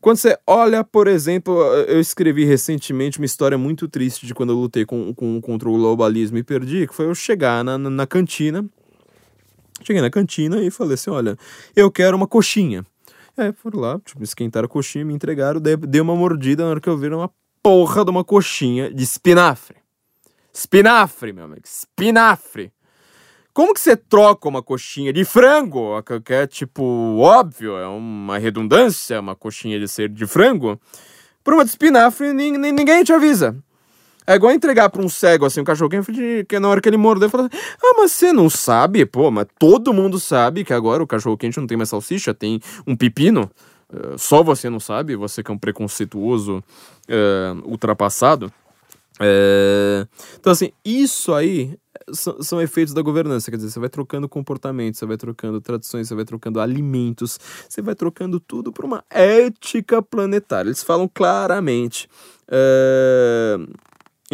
[0.00, 4.56] Quando você olha, por exemplo, eu escrevi recentemente uma história muito triste de quando eu
[4.56, 8.06] lutei com, com, contra o globalismo e perdi, que foi eu chegar na, na, na
[8.06, 8.68] cantina.
[9.82, 11.38] Cheguei na cantina e falei assim: olha,
[11.74, 12.84] eu quero uma coxinha.
[13.36, 16.80] É, foram lá, tipo, esquentaram a coxinha, me entregaram, dei, dei uma mordida na hora
[16.80, 17.30] que eu vi uma
[17.62, 19.76] porra de uma coxinha de espinafre.
[20.52, 22.72] Espinafre, meu amigo, espinafre.
[23.52, 26.82] Como que você troca uma coxinha de frango, que é tipo,
[27.18, 30.80] óbvio, é uma redundância, uma coxinha de ser de frango,
[31.42, 33.56] por uma de espinafre, ninguém te avisa.
[34.26, 36.96] É igual entregar pra um cego, assim, um cachorro quente, que na hora que ele
[36.96, 39.04] mordeu, fala assim, ah, mas você não sabe?
[39.04, 42.60] Pô, mas todo mundo sabe que agora o cachorro quente não tem mais salsicha, tem
[42.86, 43.50] um pepino.
[43.92, 48.50] Uh, só você não sabe, você que é um preconceituoso uh, ultrapassado.
[49.20, 50.08] Uh,
[50.40, 51.78] então, assim, isso aí
[52.10, 56.08] são, são, efeitos da governança, quer dizer, você vai trocando comportamentos, você vai trocando tradições,
[56.08, 60.68] você vai trocando alimentos, você vai trocando tudo para uma ética planetária.
[60.68, 62.08] Eles falam claramente.
[62.48, 63.68] Uh,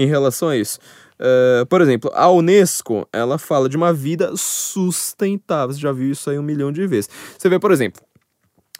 [0.02, 0.78] em relação a isso.
[1.20, 5.74] Uh, por exemplo, a Unesco, ela fala de uma vida sustentável.
[5.74, 7.10] Você já viu isso aí um milhão de vezes.
[7.36, 8.02] Você vê, por exemplo,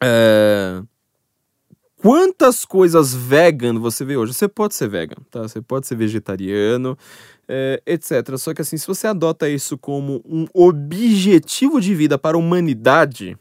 [0.02, 0.86] uh,
[1.96, 4.32] quantas coisas vegan você vê hoje?
[4.32, 5.42] Você pode ser vegan, tá?
[5.42, 8.38] Você pode ser vegetariano, uh, etc.
[8.38, 13.36] Só que assim, se você adota isso como um objetivo de vida para a humanidade,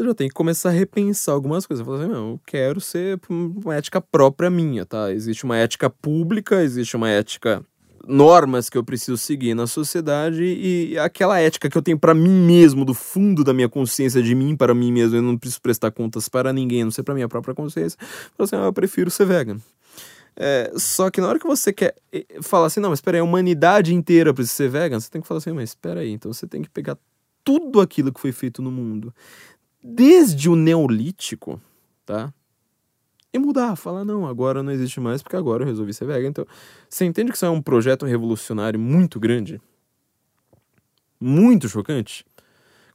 [0.00, 1.84] você já tem que começar a repensar algumas coisas.
[1.84, 5.12] Falar assim, não, eu quero ser uma ética própria minha, tá?
[5.12, 7.62] Existe uma ética pública, existe uma ética
[8.08, 12.46] normas que eu preciso seguir na sociedade e aquela ética que eu tenho para mim
[12.46, 15.90] mesmo, do fundo da minha consciência, de mim para mim mesmo, eu não preciso prestar
[15.90, 17.98] contas para ninguém, não sei para minha própria consciência.
[18.38, 19.58] Assim, ah, eu prefiro ser vegan.
[20.34, 21.94] É, só que na hora que você quer
[22.40, 25.28] falar assim, não, mas espera aí, a humanidade inteira precisa ser vegan, você tem que
[25.28, 26.96] falar assim, mas espera aí, então você tem que pegar
[27.44, 29.14] tudo aquilo que foi feito no mundo,
[29.82, 31.60] desde o neolítico,
[32.04, 32.32] tá?
[33.32, 36.28] e mudar, falar, não, agora não existe mais porque agora eu resolvi ser vegan.
[36.28, 36.46] Então,
[36.88, 39.60] você entende que isso é um projeto revolucionário muito grande?
[41.20, 42.24] Muito chocante?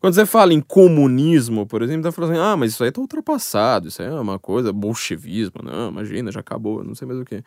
[0.01, 3.01] Quando você fala em comunismo, por exemplo, tá falando assim, ah, mas isso aí tá
[3.01, 7.25] ultrapassado, isso aí é uma coisa, bolchevismo, não, imagina, já acabou, não sei mais o
[7.25, 7.43] que.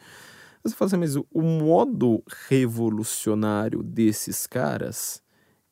[0.65, 5.23] Você fala assim, mas o modo revolucionário desses caras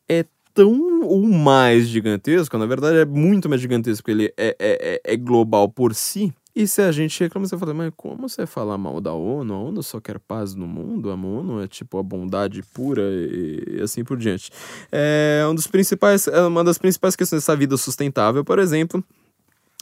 [0.09, 0.25] é
[0.57, 5.17] tão ou mais gigantesco, na verdade é muito mais gigantesco, ele é, é, é, é
[5.17, 8.99] global por si, e se a gente reclama, você fala, mas como você fala mal
[8.99, 9.53] da ONU?
[9.53, 11.11] A ONU só quer paz no mundo?
[11.11, 14.51] A ONU é tipo a bondade pura e, assim por diante.
[14.91, 19.05] É um dos principais, é uma das principais questões dessa vida sustentável, por exemplo,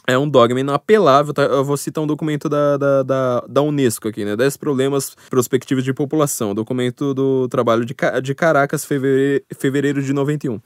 [0.07, 1.33] é um dogma inapelável.
[1.33, 1.43] Tá?
[1.43, 4.35] Eu vou citar um documento da, da, da, da, Unesco aqui, né?
[4.35, 6.53] 10 problemas prospectivos de população.
[6.53, 10.59] Documento do trabalho de, de Caracas, fevereiro, fevereiro de 91.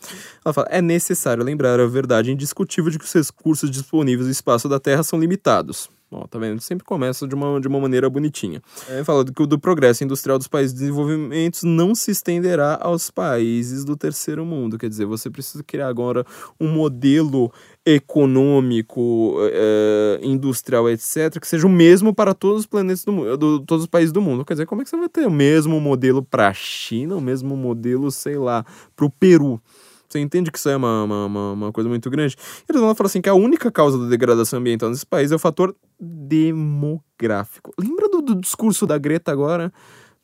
[0.43, 4.67] Ela fala: é necessário lembrar a verdade indiscutível de que os recursos disponíveis no espaço
[4.67, 5.89] da Terra são limitados.
[6.11, 6.59] Ó, tá vendo?
[6.59, 8.61] Sempre começa de uma, de uma maneira bonitinha.
[8.89, 13.11] É, fala que o do progresso industrial dos países de desenvolvimento não se estenderá aos
[13.11, 14.77] países do terceiro mundo.
[14.77, 16.25] Quer dizer, você precisa criar agora
[16.59, 17.51] um modelo
[17.85, 23.59] econômico, é, industrial, etc., que seja o mesmo para todos os planetas do mundo, do,
[23.59, 24.43] todos os países do mundo.
[24.43, 27.21] Quer dizer, como é que você vai ter o mesmo modelo para a China, o
[27.21, 29.61] mesmo modelo, sei lá, para o Peru?
[30.09, 32.35] Você entende que isso é uma, uma, uma, coisa muito grande?
[32.67, 35.39] Eles vão falar assim que a única causa da degradação ambiental nesse país é o
[35.39, 37.71] fator demográfico.
[37.79, 39.71] Lembra do, do discurso da Greta agora?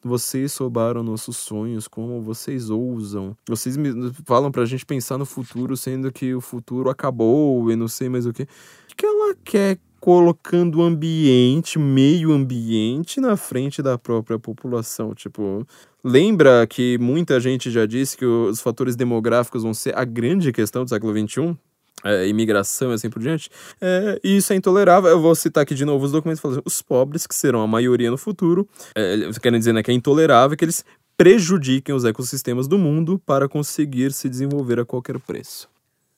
[0.04, 3.38] Vocês soubaram nossos sonhos, como vocês ousam.
[3.48, 7.88] Vocês me falam pra gente pensar no futuro, sendo que o futuro acabou e não
[7.88, 8.44] sei mais o que.
[8.44, 15.16] O que ela quer colocando o ambiente, meio ambiente, na frente da própria população.
[15.16, 15.66] Tipo,
[16.04, 20.84] lembra que muita gente já disse que os fatores demográficos vão ser a grande questão
[20.84, 21.58] do século XXI?
[22.04, 23.50] É, imigração e assim por diante,
[23.82, 25.10] é, isso é intolerável.
[25.10, 28.12] Eu vou citar aqui de novo os documentos falando os pobres, que serão a maioria
[28.12, 30.86] no futuro, é, querem dizer né, que é intolerável que eles
[31.18, 35.68] prejudiquem os ecossistemas do mundo para conseguir se desenvolver a qualquer preço.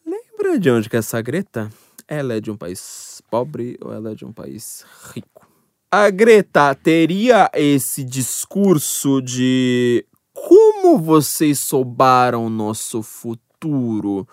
[0.05, 1.71] Lembra de onde que é essa Greta?
[2.07, 5.45] Ela é de um país pobre ou ela é de um país rico.
[5.91, 14.27] A Greta teria esse discurso de como vocês soubaram nosso futuro?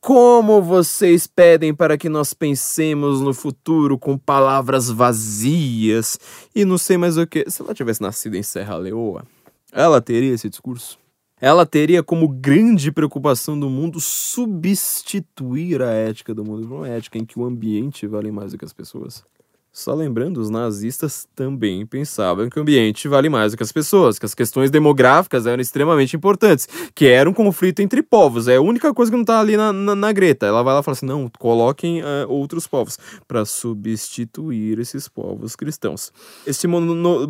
[0.00, 6.18] Como vocês pedem para que nós pensemos no futuro com palavras vazias
[6.54, 7.44] e não sei mais o que.
[7.50, 9.24] Se ela tivesse nascido em Serra Leoa,
[9.72, 10.98] ela teria esse discurso?
[11.40, 17.24] Ela teria como grande preocupação do mundo substituir a ética do mundo uma ética em
[17.24, 19.24] que o ambiente vale mais do que as pessoas.
[19.78, 24.18] Só lembrando, os nazistas também pensavam que o ambiente vale mais do que as pessoas,
[24.18, 28.48] que as questões demográficas eram extremamente importantes, que era um conflito entre povos.
[28.48, 30.46] É a única coisa que não tá ali na, na, na Greta.
[30.46, 32.98] Ela vai lá e fala assim: não, coloquem uh, outros povos
[33.28, 36.12] para substituir esses povos cristãos.
[36.44, 36.66] Esse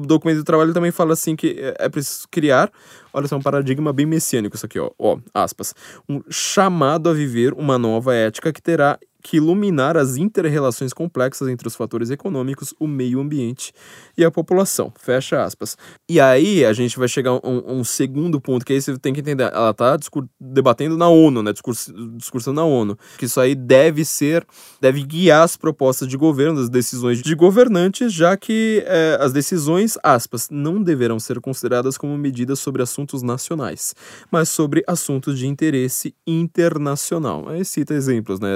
[0.06, 2.72] documento do trabalho também fala assim que é, é preciso criar
[3.12, 4.90] Olha só, um paradigma bem messiânico isso aqui, ó.
[4.98, 5.18] ó.
[5.32, 5.74] Aspas.
[6.08, 11.66] Um chamado a viver uma nova ética que terá que iluminar as interrelações complexas entre
[11.66, 13.72] os fatores econômicos, o meio ambiente
[14.16, 14.92] e a população.
[14.98, 15.76] Fecha aspas.
[16.08, 19.12] E aí a gente vai chegar a um, um segundo ponto, que aí você tem
[19.12, 19.44] que entender.
[19.52, 19.96] Ela está
[20.40, 21.52] debatendo na ONU, né?
[21.52, 22.96] Discurs, discursando na ONU.
[23.18, 24.46] Que isso aí deve ser,
[24.80, 29.98] deve guiar as propostas de governo, as decisões de governantes, já que é, as decisões,
[30.02, 33.94] aspas, não deverão ser consideradas como medidas sobre assuntos nacionais,
[34.30, 37.48] mas sobre assuntos de interesse internacional.
[37.48, 38.48] Aí cita exemplos, né?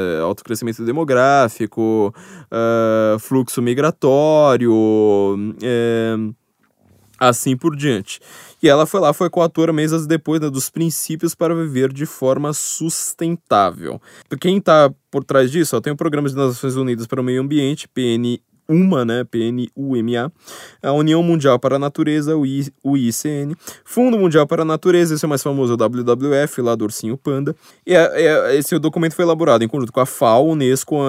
[0.52, 2.14] Crescimento demográfico,
[2.46, 4.72] uh, fluxo migratório,
[5.62, 6.16] é,
[7.18, 8.20] assim por diante.
[8.62, 12.52] E ela foi lá, foi coautora meses depois né, dos princípios para viver de forma
[12.52, 14.00] sustentável.
[14.40, 17.40] Quem está por trás disso, ó, tem o Programa das Nações Unidas para o Meio
[17.40, 18.38] Ambiente, PN
[18.68, 20.32] UMA, né, PNUMA,
[20.82, 22.46] a União Mundial para a Natureza, o,
[22.96, 23.54] ICN,
[23.84, 27.54] Fundo Mundial para a Natureza, esse é mais famoso, o WWF, lá do Ursinho Panda,
[27.86, 27.94] e
[28.56, 31.08] esse documento foi elaborado em conjunto com a FAO, Unesco, a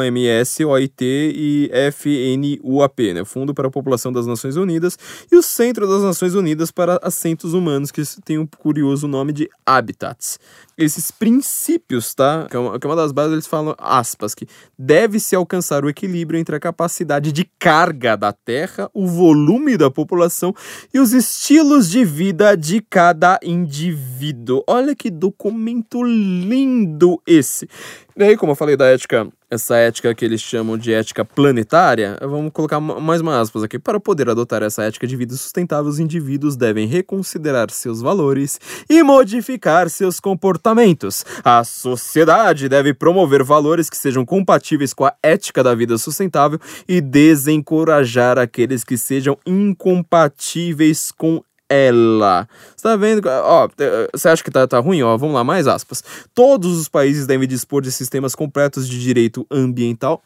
[0.68, 4.98] OIT e FNUAP, né, Fundo para a População das Nações Unidas,
[5.32, 9.32] e o Centro das Nações Unidas para Assentos Humanos, que tem o um curioso nome
[9.32, 10.40] de Habitats
[10.78, 12.48] esses princípios, tá?
[12.50, 14.48] Que é, uma, que é uma das bases, eles falam, aspas, que
[14.78, 20.54] deve-se alcançar o equilíbrio entre a capacidade de carga da Terra, o volume da população
[20.94, 24.64] e os estilos de vida de cada indivíduo.
[24.68, 27.68] Olha que documento lindo esse.
[28.16, 32.16] E aí, como eu falei da ética, essa ética que eles chamam de ética planetária,
[32.22, 33.80] vamos colocar mais uma aspas aqui.
[33.80, 39.02] Para poder adotar essa ética de vida sustentável, os indivíduos devem reconsiderar seus valores e
[39.02, 41.26] modificar seus comportamentos.
[41.44, 47.02] A sociedade deve promover valores que sejam compatíveis com a ética da vida sustentável e
[47.02, 51.44] desencorajar aqueles que sejam incompatíveis com
[51.74, 52.48] ela.
[52.76, 53.22] Você tá vendo?
[53.28, 53.68] Ó,
[54.14, 55.02] você acha que tá, tá ruim?
[55.02, 56.04] Ó, vamos lá, mais aspas.
[56.34, 60.22] Todos os países devem dispor de sistemas completos de direito ambiental.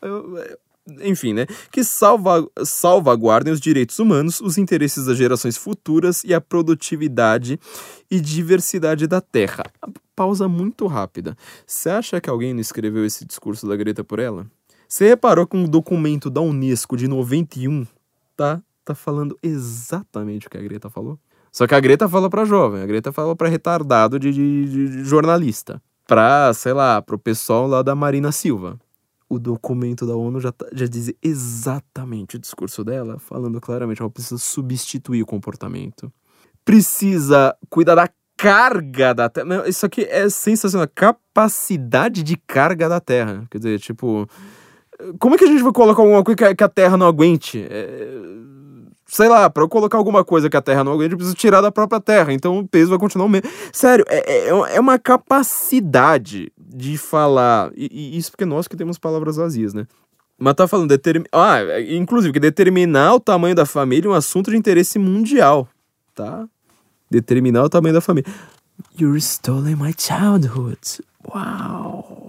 [1.01, 1.45] enfim, né?
[1.71, 7.59] Que salva, salvaguardem os direitos humanos, os interesses das gerações futuras e a produtividade
[8.09, 9.63] e diversidade da Terra.
[10.15, 11.37] Pausa muito rápida.
[11.65, 14.47] Você acha que alguém não escreveu esse discurso da Greta por ela?
[14.87, 17.85] Você reparou que um documento da Unesco de 91
[18.37, 21.19] tá, tá falando exatamente o que a Greta falou?
[21.57, 25.03] Só que a Greta fala pra jovem, a Greta fala pra retardado de, de, de
[25.03, 25.81] jornalista.
[26.05, 28.77] Pra, sei lá, pro pessoal lá da Marina Silva.
[29.27, 34.09] O documento da ONU já, tá, já diz exatamente o discurso dela, falando claramente, ela
[34.11, 36.13] precisa substituir o comportamento.
[36.63, 39.67] Precisa cuidar da carga da Terra.
[39.67, 40.87] Isso aqui é sensacional.
[40.93, 43.47] Capacidade de carga da Terra.
[43.49, 44.29] Quer dizer, tipo.
[45.17, 47.65] Como é que a gente vai colocar alguma coisa que a Terra não aguente?
[47.67, 48.57] É
[49.07, 51.61] sei lá, para eu colocar alguma coisa que a Terra não aguenta, eu preciso tirar
[51.61, 52.33] da própria Terra.
[52.33, 53.49] Então o peso vai continuar o mesmo.
[53.71, 57.71] Sério, é, é, é uma capacidade de falar.
[57.75, 59.87] E, e, isso porque nós que temos palavras vazias, né?
[60.37, 61.25] Mas tá falando, determin...
[61.31, 65.67] ah, inclusive, que determinar o tamanho da família é um assunto de interesse mundial,
[66.13, 66.47] tá?
[67.09, 68.31] Determinar o tamanho da família.
[68.99, 71.01] You're stealing my childhood.
[71.33, 72.26] Uau!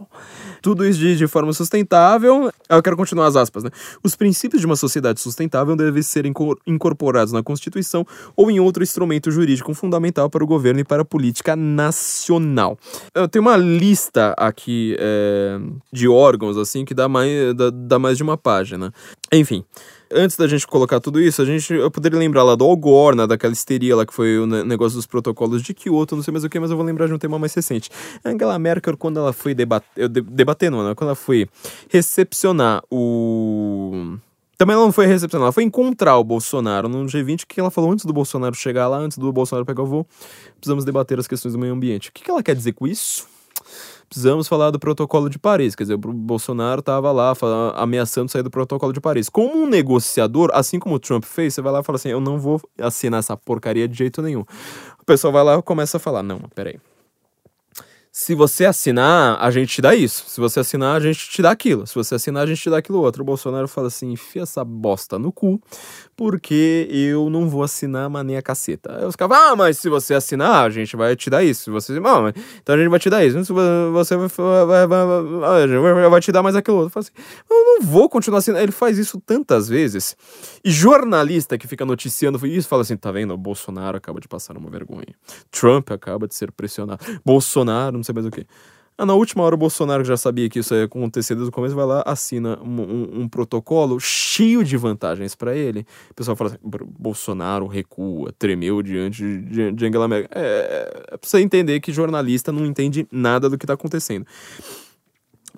[0.63, 2.51] Tudo isso de, de forma sustentável.
[2.69, 3.71] Eu quero continuar as aspas, né?
[4.03, 6.25] Os princípios de uma sociedade sustentável devem ser
[6.67, 8.07] incorporados na Constituição
[8.37, 12.79] ou em outro instrumento jurídico fundamental para o governo e para a política nacional.
[13.15, 15.59] Eu tenho uma lista aqui é,
[15.93, 18.93] de órgãos, assim, que dá mais, dá, dá mais de uma página.
[19.33, 19.65] Enfim
[20.13, 23.27] antes da gente colocar tudo isso, a gente, eu poderia lembrar lá do Algor, né,
[23.27, 26.49] daquela histeria lá que foi o negócio dos protocolos de Kyoto, não sei mais o
[26.49, 27.91] que, mas eu vou lembrar de um tema mais recente.
[28.25, 31.49] Angela Merkel, quando ela foi debater, não, né, quando ela foi
[31.89, 34.17] recepcionar o...
[34.57, 37.93] Também ela não foi recepcionar, ela foi encontrar o Bolsonaro no G20, que ela falou
[37.93, 40.07] antes do Bolsonaro chegar lá, antes do Bolsonaro pegar o voo,
[40.57, 42.09] precisamos debater as questões do meio ambiente.
[42.09, 43.38] O que, que ela quer dizer com isso?
[44.19, 45.77] Precisamos falar do protocolo de Paris.
[45.77, 47.33] Quer dizer, o Bolsonaro estava lá
[47.77, 49.29] ameaçando sair do protocolo de Paris.
[49.29, 52.21] Como um negociador, assim como o Trump fez, você vai lá e fala assim: eu
[52.21, 54.45] não vou assinar essa porcaria de jeito nenhum.
[55.01, 56.81] O pessoal vai lá e começa a falar: não, peraí
[58.11, 60.25] se você assinar, a gente te dá isso.
[60.27, 61.87] Se você assinar, a gente te dá aquilo.
[61.87, 63.23] Se você assinar, a gente te dá aquilo outro.
[63.23, 65.61] O Bolsonaro fala assim: enfia essa bosta no cu,
[66.17, 68.99] porque eu não vou assinar maneira caceta.
[68.99, 71.65] Aí os caras ah, mas se você assinar, a gente vai te dar isso.
[71.65, 72.01] Se você.
[72.01, 73.45] Não, então a gente vai te dar isso.
[73.45, 76.89] Se você vai, vai, vai, vai te dar mais aquilo outro.
[76.89, 78.63] Eu falo assim: eu não vou continuar assinando.
[78.63, 80.17] Ele faz isso tantas vezes.
[80.65, 83.35] E jornalista que fica noticiando isso fala assim: tá vendo?
[83.35, 85.15] O Bolsonaro acaba de passar uma vergonha.
[85.51, 87.05] Trump acaba de ser pressionado.
[87.25, 88.47] Bolsonaro, não sei mais o que.
[89.01, 91.73] Ah, na última hora o Bolsonaro já sabia que isso ia acontecer desde o começo,
[91.73, 95.87] vai lá, assina um, um, um protocolo cheio de vantagens para ele.
[96.11, 96.59] O pessoal fala assim,
[96.99, 100.31] Bolsonaro recua, tremeu diante de, de Angela Merkel.
[100.35, 104.27] É, é pra você entender que jornalista não entende nada do que tá acontecendo.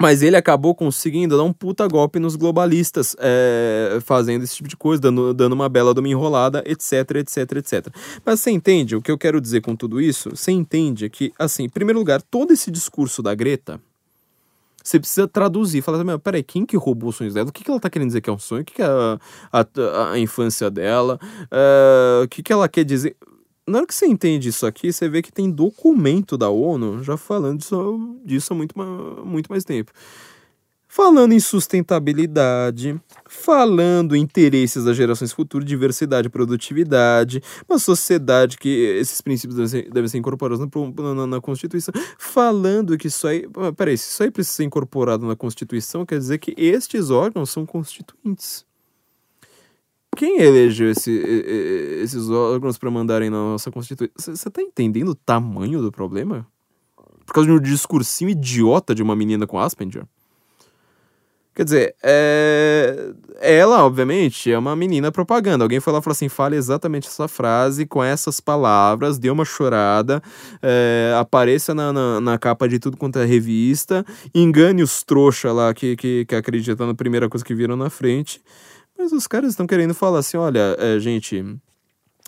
[0.00, 4.76] Mas ele acabou conseguindo dar um puta golpe nos globalistas, é, fazendo esse tipo de
[4.76, 7.86] coisa, dando, dando uma bela de uma enrolada, etc, etc, etc.
[8.24, 10.30] Mas você entende o que eu quero dizer com tudo isso?
[10.30, 13.78] Você entende que, assim, em primeiro lugar, todo esse discurso da Greta,
[14.82, 17.50] você precisa traduzir, falar assim, peraí, quem que roubou os sonhos dela?
[17.50, 18.62] O que, que ela tá querendo dizer que é um sonho?
[18.62, 19.18] O que, que é a,
[19.52, 21.18] a, a infância dela?
[21.44, 23.14] Uh, o que, que ela quer dizer?
[23.70, 27.16] Na hora que você entende isso aqui, você vê que tem documento da ONU já
[27.16, 28.74] falando disso, disso há muito,
[29.24, 29.92] muito mais tempo.
[30.92, 38.68] Falando em sustentabilidade, falando em interesses das gerações futuras, diversidade e produtividade, uma sociedade que
[38.98, 43.48] esses princípios devem ser, devem ser incorporados na, na, na, Constituição, falando que isso aí.
[43.76, 47.64] Peraí, se isso aí precisa ser incorporado na Constituição, quer dizer que estes órgãos são
[47.64, 48.66] constituintes.
[50.16, 51.10] Quem elegeu esse,
[52.02, 54.34] esses órgãos para mandarem na nossa Constituição?
[54.34, 56.46] Você tá entendendo o tamanho do problema?
[57.24, 60.04] Por causa de um discursinho idiota de uma menina com Asperger?
[61.54, 63.12] Quer dizer, é...
[63.40, 65.64] ela, obviamente, é uma menina propaganda.
[65.64, 69.44] Alguém foi lá e falou assim: fale exatamente essa frase com essas palavras, dê uma
[69.44, 70.22] chorada,
[70.62, 71.14] é...
[71.18, 74.04] apareça na, na, na, capa de tudo quanto é revista,
[74.34, 78.40] engane os trouxa lá que, que, que acreditam na primeira coisa que viram na frente.
[79.00, 81.42] Mas os caras estão querendo falar assim: olha, é, gente,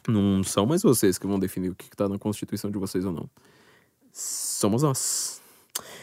[0.08, 3.12] não são mais vocês que vão definir o que está na Constituição de vocês ou
[3.12, 3.28] não.
[4.10, 5.41] Somos nós.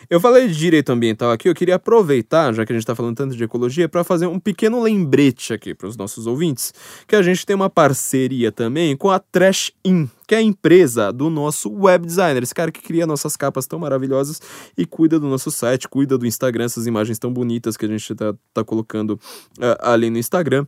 [0.10, 3.16] Eu falei de direito ambiental aqui, eu queria aproveitar, já que a gente está falando
[3.16, 6.74] tanto de ecologia, para fazer um pequeno lembrete aqui para os nossos ouvintes,
[7.08, 11.14] que a gente tem uma parceria também com a Trash In, que é a empresa
[11.14, 14.42] do nosso web designer, esse cara que cria nossas capas tão maravilhosas
[14.76, 18.12] e cuida do nosso site, cuida do Instagram, essas imagens tão bonitas que a gente
[18.12, 20.66] está tá colocando uh, ali no Instagram,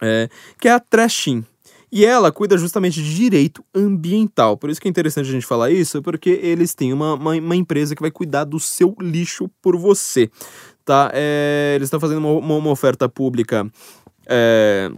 [0.00, 1.44] é, que é a Trashin.
[1.90, 4.56] E ela cuida justamente de direito ambiental.
[4.56, 7.56] Por isso que é interessante a gente falar isso, porque eles têm uma, uma, uma
[7.56, 10.30] empresa que vai cuidar do seu lixo por você.
[10.84, 11.10] Tá?
[11.14, 13.70] É, eles estão fazendo uma, uma, oferta pública.
[14.26, 14.90] É,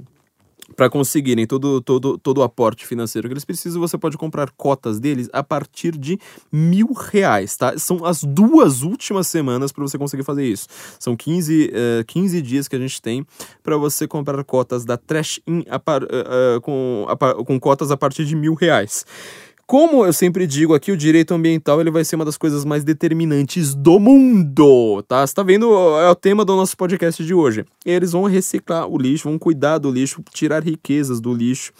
[0.77, 5.01] para conseguirem todo, todo, todo o aporte financeiro que eles precisam, você pode comprar cotas
[5.01, 6.19] deles a partir de
[6.53, 7.77] mil reais, tá?
[7.79, 10.69] São as duas últimas semanas para você conseguir fazer isso.
[10.99, 13.27] São 15, uh, 15 dias que a gente tem
[13.63, 16.07] para você comprar cotas da Trash In a par, uh,
[16.57, 19.05] uh, com, a, com cotas a partir de mil reais.
[19.69, 22.85] Como eu sempre digo aqui, o direito ambiental ele vai ser uma das coisas mais
[22.85, 25.27] determinantes do mundo, tá?
[25.27, 25.71] Você tá vendo?
[26.01, 27.67] É o tema do nosso podcast de hoje.
[27.85, 31.75] Eles vão reciclar o lixo, vão cuidar do lixo, tirar riquezas do lixo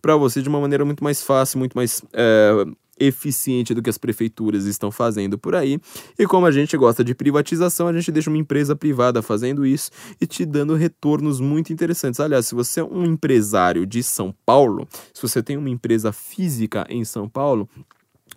[0.00, 2.64] para você de uma maneira muito mais fácil, muito mais é,
[3.02, 5.78] eficiente do que as prefeituras estão fazendo por aí.
[6.18, 9.90] E como a gente gosta de privatização, a gente deixa uma empresa privada fazendo isso
[10.20, 12.20] e te dando retornos muito interessantes.
[12.20, 16.86] Aliás, se você é um empresário de São Paulo, se você tem uma empresa física
[16.88, 17.68] em São Paulo,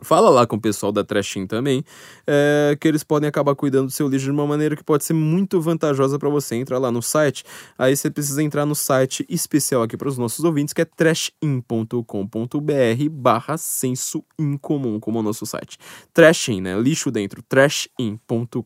[0.05, 1.83] Fala lá com o pessoal da Trashin também,
[2.27, 5.13] é, que eles podem acabar cuidando do seu lixo de uma maneira que pode ser
[5.13, 6.53] muito vantajosa para você.
[6.55, 7.43] Entra lá no site,
[7.75, 11.99] aí você precisa entrar no site especial aqui para os nossos ouvintes, que é trashin.com.br
[13.09, 15.79] barra senso incomum, como o nosso site.
[16.13, 16.79] Trashin, né?
[16.79, 18.59] Lixo dentro, trashin.com.br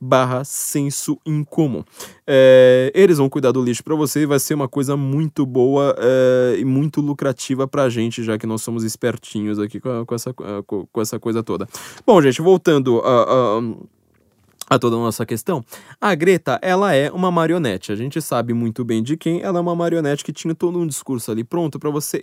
[0.00, 1.84] barra senso incomum.
[2.26, 5.94] É, eles vão cuidar do lixo para você e vai ser uma coisa muito boa
[5.96, 9.99] é, e muito lucrativa para a gente, já que nós somos espertinhos aqui com com,
[10.04, 11.66] com, essa, com essa coisa toda.
[12.06, 13.58] Bom, gente, voltando a.
[13.58, 13.60] a
[14.70, 15.64] a toda a nossa questão,
[16.00, 17.90] a Greta, ela é uma marionete.
[17.90, 19.42] A gente sabe muito bem de quem.
[19.42, 22.22] Ela é uma marionete que tinha todo um discurso ali pronto para você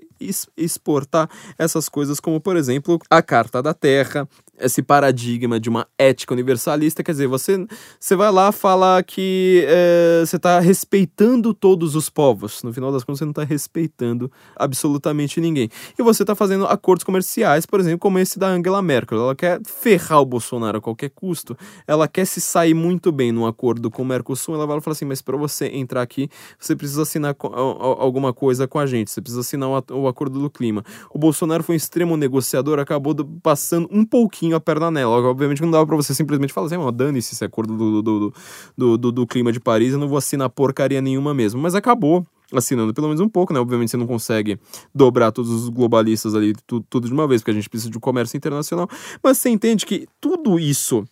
[0.55, 4.25] exportar essas coisas, como por exemplo a Carta da Terra,
[4.59, 7.65] esse paradigma de uma ética universalista, quer dizer, você,
[7.99, 13.03] você vai lá falar que é, você está respeitando todos os povos, no final das
[13.03, 15.69] contas você não está respeitando absolutamente ninguém.
[15.97, 19.59] E você está fazendo acordos comerciais, por exemplo, como esse da Angela Merkel, ela quer
[19.65, 24.01] ferrar o Bolsonaro a qualquer custo, ela quer se sair muito bem num acordo com
[24.01, 26.29] o Mercosul, ela vai falar assim, mas para você entrar aqui,
[26.59, 30.83] você precisa assinar alguma coisa com a gente, você precisa assinar o acordo do clima.
[31.11, 35.21] O Bolsonaro foi um extremo negociador, acabou passando um pouquinho pouquinho a perna nela.
[35.21, 38.33] Obviamente não dava pra você simplesmente falar assim, dane-se esse acordo do, do,
[38.77, 41.61] do, do, do clima de Paris, eu não vou assinar porcaria nenhuma mesmo.
[41.61, 43.59] Mas acabou assinando pelo menos um pouco, né?
[43.59, 44.57] Obviamente você não consegue
[44.95, 47.97] dobrar todos os globalistas ali, tudo, tudo de uma vez, porque a gente precisa de
[47.97, 48.87] um comércio internacional.
[49.21, 51.05] Mas você entende que tudo isso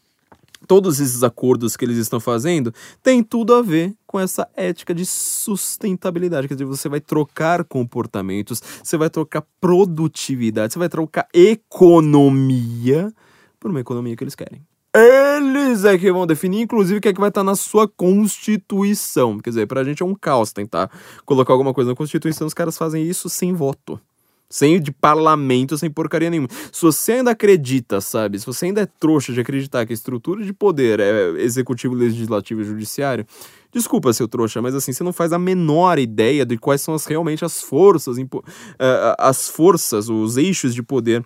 [0.65, 2.73] todos esses acordos que eles estão fazendo
[3.03, 6.47] tem tudo a ver com essa ética de sustentabilidade.
[6.47, 13.13] Quer dizer, você vai trocar comportamentos, você vai trocar produtividade, você vai trocar economia
[13.65, 14.61] por uma economia que eles querem.
[14.93, 19.39] Eles é que vão definir, inclusive, o que é que vai estar na sua Constituição.
[19.39, 20.87] Quer dizer, pra gente é um caos tentar
[21.25, 23.99] colocar alguma coisa na Constituição, os caras fazem isso sem voto.
[24.47, 26.47] Sem de parlamento, sem porcaria nenhuma.
[26.71, 28.37] Se você ainda acredita, sabe?
[28.37, 32.61] Se você ainda é trouxa de acreditar que a estrutura de poder é executivo, legislativo
[32.61, 33.25] e judiciário,
[33.73, 37.07] desculpa, seu trouxa, mas assim, você não faz a menor ideia de quais são as,
[37.07, 38.43] realmente as forças, uh,
[39.17, 41.25] as forças, os eixos de poder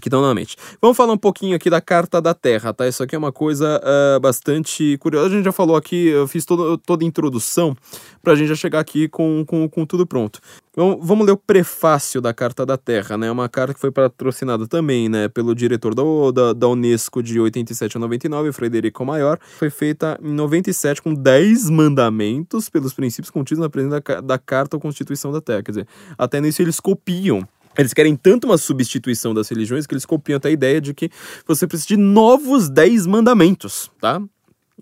[0.00, 0.56] que estão na mente.
[0.80, 2.86] Vamos falar um pouquinho aqui da Carta da Terra, tá?
[2.86, 5.28] Isso aqui é uma coisa uh, bastante curiosa.
[5.28, 7.76] A gente já falou aqui, eu fiz todo, toda a introdução
[8.22, 10.40] para a gente já chegar aqui com, com, com tudo pronto.
[10.70, 13.30] Então, vamos ler o prefácio da Carta da Terra, né?
[13.30, 17.96] Uma carta que foi patrocinada também, né, pelo diretor da, da, da Unesco de 87
[17.96, 19.40] a 99, Frederico Maior.
[19.58, 24.76] Foi feita em 97 com 10 mandamentos pelos princípios contidos na presente da, da Carta
[24.76, 25.62] ou Constituição da Terra.
[25.62, 27.48] Quer dizer, até nisso eles copiam
[27.78, 31.10] eles querem tanto uma substituição das religiões que eles copiam até a ideia de que
[31.46, 34.20] você precisa de novos dez mandamentos, tá?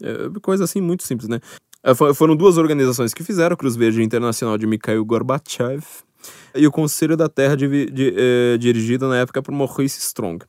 [0.03, 1.41] É coisa assim muito simples, né?
[1.83, 5.85] É, foram duas organizações que fizeram, a Cruz Verde Internacional de Mikhail Gorbachev
[6.55, 10.45] e o Conselho da Terra de, de, eh, dirigido na época por Maurice Strong.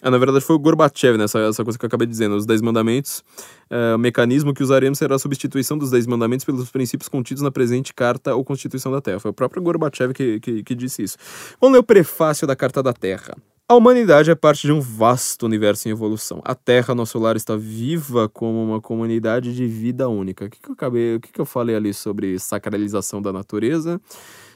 [0.00, 1.24] Ah, na verdade foi o Gorbachev, né?
[1.24, 3.24] Essa, essa coisa que eu acabei dizendo, os Dez Mandamentos.
[3.68, 7.50] É, o mecanismo que usaremos será a substituição dos Dez Mandamentos pelos princípios contidos na
[7.50, 9.18] presente Carta ou Constituição da Terra.
[9.18, 11.16] Foi o próprio Gorbachev que, que, que disse isso.
[11.60, 13.34] Vamos ler o prefácio da Carta da Terra.
[13.70, 16.40] A humanidade é parte de um vasto universo em evolução.
[16.42, 20.46] A Terra, nosso lar, está viva como uma comunidade de vida única.
[20.46, 24.00] O que, que eu acabei, o que, que eu falei ali sobre sacralização da natureza?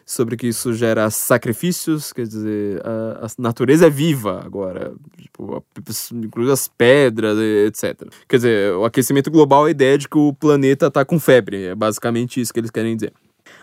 [0.04, 5.64] Sobre que isso gera sacrifícios, quer dizer, a, a natureza é viva agora, tipo,
[6.12, 8.08] inclusive as pedras, etc.
[8.28, 11.66] Quer dizer, o aquecimento global é a ideia de que o planeta está com febre,
[11.66, 13.12] é basicamente isso que eles querem dizer.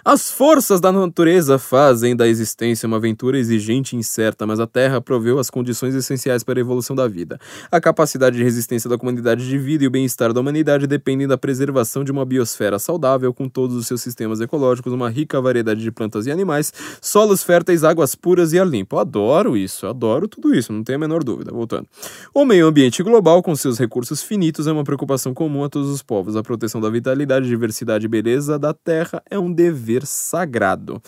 [0.03, 5.01] As forças da natureza fazem da existência uma aventura exigente e incerta, mas a Terra
[5.01, 7.37] proveu as condições essenciais para a evolução da vida.
[7.69, 11.37] A capacidade de resistência da comunidade de vida e o bem-estar da humanidade dependem da
[11.37, 15.91] preservação de uma biosfera saudável, com todos os seus sistemas ecológicos, uma rica variedade de
[15.91, 16.71] plantas e animais,
[17.01, 18.97] solos férteis, águas puras e ar limpo.
[18.97, 21.51] Adoro isso, adoro tudo isso, não tenho a menor dúvida.
[21.51, 21.87] Voltando.
[22.33, 26.01] O meio ambiente global, com seus recursos finitos, é uma preocupação comum a todos os
[26.01, 26.37] povos.
[26.37, 31.01] A proteção da vitalidade, diversidade e beleza da Terra é um dever dever sagrado.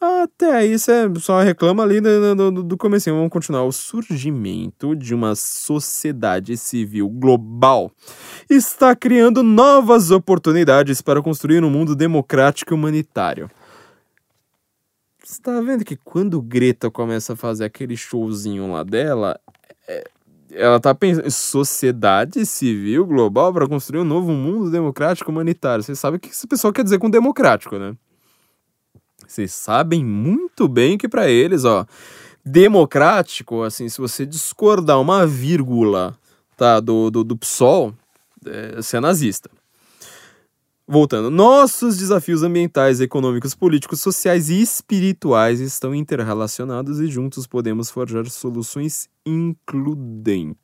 [0.00, 3.16] Até aí você só reclama ali do, do, do comecinho.
[3.16, 3.64] Vamos continuar.
[3.64, 7.90] O surgimento de uma sociedade civil global
[8.48, 13.50] está criando novas oportunidades para construir um mundo democrático e humanitário.
[15.22, 19.38] Você está vendo que quando Greta começa a fazer aquele showzinho lá dela,
[19.86, 20.04] é,
[20.50, 25.84] ela tá pensando sociedade civil global para construir um novo mundo democrático humanitário.
[25.84, 27.94] Você sabe o que esse pessoal quer dizer com democrático, né?
[29.30, 31.86] Vocês sabem muito bem que para eles, ó,
[32.44, 36.18] democrático, assim, se você discordar uma vírgula,
[36.56, 37.94] tá, do, do, do PSOL,
[38.44, 39.48] é, você é nazista.
[40.84, 48.28] Voltando, nossos desafios ambientais, econômicos, políticos, sociais e espirituais estão interrelacionados e juntos podemos forjar
[48.28, 50.60] soluções includentes.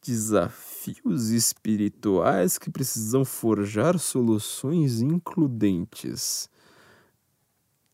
[0.00, 6.48] Desafios espirituais que precisam forjar soluções includentes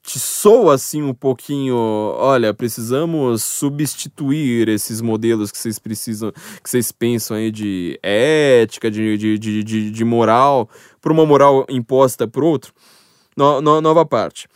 [0.05, 6.31] te soa assim um pouquinho, olha, precisamos substituir esses modelos que vocês precisam,
[6.63, 10.69] que vocês pensam aí de ética, de, de, de, de, moral,
[11.01, 12.75] por uma moral imposta por outro?
[13.35, 14.47] No, no, nova parte.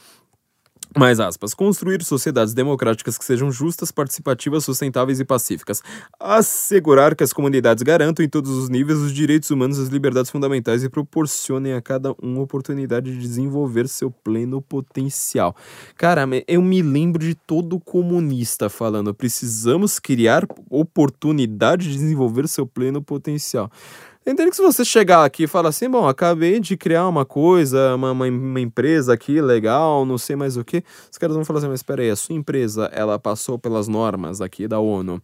[0.99, 5.81] Mais aspas, construir sociedades democráticas que sejam justas, participativas, sustentáveis e pacíficas.
[6.19, 10.29] Assegurar que as comunidades garantam em todos os níveis os direitos humanos e as liberdades
[10.29, 15.55] fundamentais e proporcionem a cada um oportunidade de desenvolver seu pleno potencial.
[15.97, 23.01] Cara, eu me lembro de todo comunista falando: precisamos criar oportunidade de desenvolver seu pleno
[23.01, 23.71] potencial.
[24.29, 27.95] Entende que se você chegar aqui e falar assim, bom, acabei de criar uma coisa,
[27.95, 31.61] uma, uma, uma, empresa aqui legal, não sei mais o que, os caras vão falar
[31.61, 35.19] assim, mas espera aí, a sua empresa, ela passou pelas normas aqui da ONU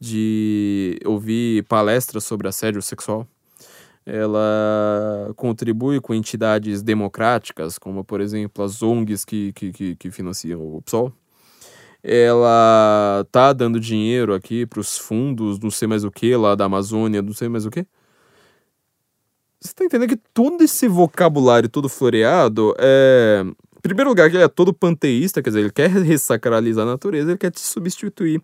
[0.00, 3.28] de ouvir palestras sobre assédio sexual?
[4.04, 10.60] Ela contribui com entidades democráticas, como, por exemplo, as ONGs que, que, que, que financiam
[10.60, 11.12] o PSOL?
[12.02, 16.64] Ela tá dando dinheiro aqui para os fundos, não sei mais o que, lá da
[16.64, 17.86] Amazônia, não sei mais o que?
[19.60, 23.44] Você tá entendendo que todo esse vocabulário todo floreado é.
[23.44, 27.30] Em primeiro lugar, que ele é todo panteísta, quer dizer, ele quer ressacralizar a natureza,
[27.30, 28.42] ele quer te substituir.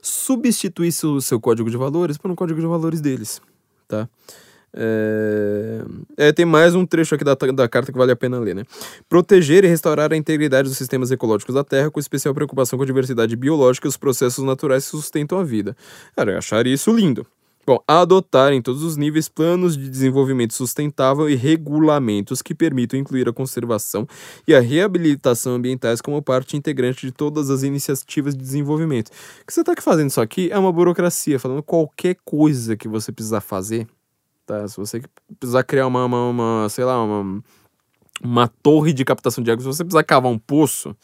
[0.00, 3.40] Substituir seu, seu código de valores por um código de valores deles,
[3.86, 4.08] tá?
[4.74, 5.82] É...
[6.16, 8.64] É, tem mais um trecho aqui da, da carta que vale a pena ler, né?
[9.08, 12.86] Proteger e restaurar a integridade dos sistemas ecológicos da Terra, com especial preocupação com a
[12.86, 15.76] diversidade biológica e os processos naturais que sustentam a vida.
[16.14, 17.26] Cara, eu acharia isso lindo.
[17.68, 23.28] Bom, adotar em todos os níveis planos de desenvolvimento sustentável e regulamentos que permitam incluir
[23.28, 24.08] a conservação
[24.46, 29.08] e a reabilitação ambientais como parte integrante de todas as iniciativas de desenvolvimento.
[29.08, 33.12] O que você está fazendo isso aqui é uma burocracia, falando qualquer coisa que você
[33.12, 33.86] precisar fazer,
[34.46, 34.66] tá?
[34.66, 35.02] Se você
[35.38, 37.44] precisar criar uma, uma, uma sei lá, uma,
[38.22, 40.96] uma torre de captação de água, se você precisar cavar um poço,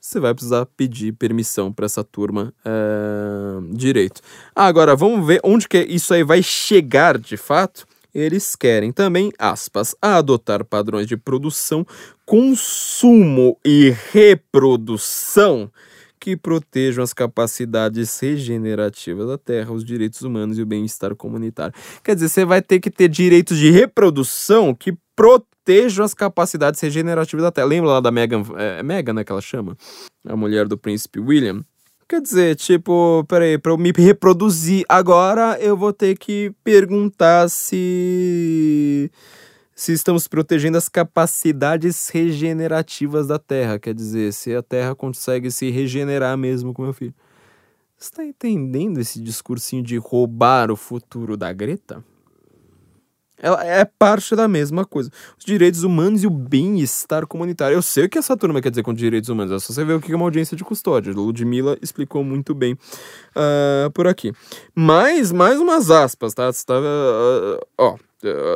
[0.00, 4.20] você vai precisar pedir permissão para essa turma uh, direito.
[4.54, 7.86] Agora, vamos ver onde que isso aí vai chegar de fato.
[8.14, 11.86] Eles querem também, aspas, adotar padrões de produção,
[12.24, 15.70] consumo e reprodução
[16.18, 21.74] que protejam as capacidades regenerativas da Terra, os direitos humanos e o bem-estar comunitário.
[22.02, 27.42] Quer dizer, você vai ter que ter direitos de reprodução que protejam as capacidades regenerativas
[27.42, 27.66] da Terra.
[27.66, 29.76] Lembra lá da Megan, é, Megan, né, que ela chama?
[30.24, 31.64] A mulher do príncipe William.
[32.08, 39.10] Quer dizer, tipo, peraí, pra eu me reproduzir agora, eu vou ter que perguntar se.
[39.74, 43.78] Se estamos protegendo as capacidades regenerativas da Terra.
[43.78, 47.14] Quer dizer, se a Terra consegue se regenerar mesmo com meu filho.
[47.96, 52.02] Você tá entendendo esse discursinho de roubar o futuro da Greta?
[53.40, 55.10] Ela é parte da mesma coisa.
[55.38, 57.74] Os direitos humanos e o bem-estar comunitário.
[57.74, 59.52] Eu sei o que essa turma quer dizer com direitos humanos.
[59.52, 61.12] É só você ver o que é uma audiência de custódia.
[61.12, 64.32] Ludmilla explicou muito bem uh, por aqui.
[64.74, 66.50] Mas, mais umas aspas, tá?
[66.66, 67.96] Tá uh, ó,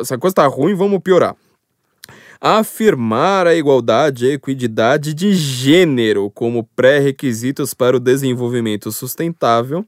[0.01, 1.37] essa coisa tá ruim, vamos piorar
[2.45, 9.87] afirmar a igualdade e equidade de gênero como pré-requisitos para o desenvolvimento sustentável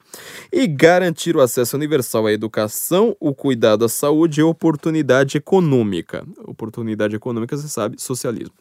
[0.52, 6.24] e garantir o acesso universal à educação, o cuidado à saúde e oportunidade econômica.
[6.44, 8.55] Oportunidade econômica, você sabe, socialismo.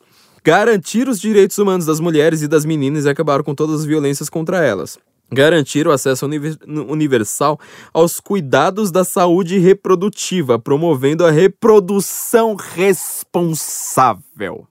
[0.44, 4.28] Garantir os direitos humanos das mulheres e das meninas e acabar com todas as violências
[4.28, 4.98] contra elas
[5.34, 6.28] garantir o acesso
[6.88, 7.60] universal
[7.94, 14.68] aos cuidados da saúde reprodutiva, promovendo a reprodução responsável.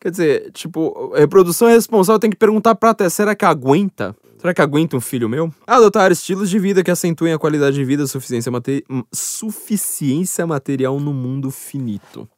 [0.00, 4.16] Quer dizer, tipo, reprodução responsável tem que perguntar pra até, será que aguenta?
[4.38, 5.52] Será que aguenta um filho meu?
[5.66, 11.12] Adotar estilos de vida que acentuem a qualidade de vida suficiência, mate suficiência material no
[11.12, 12.28] mundo finito.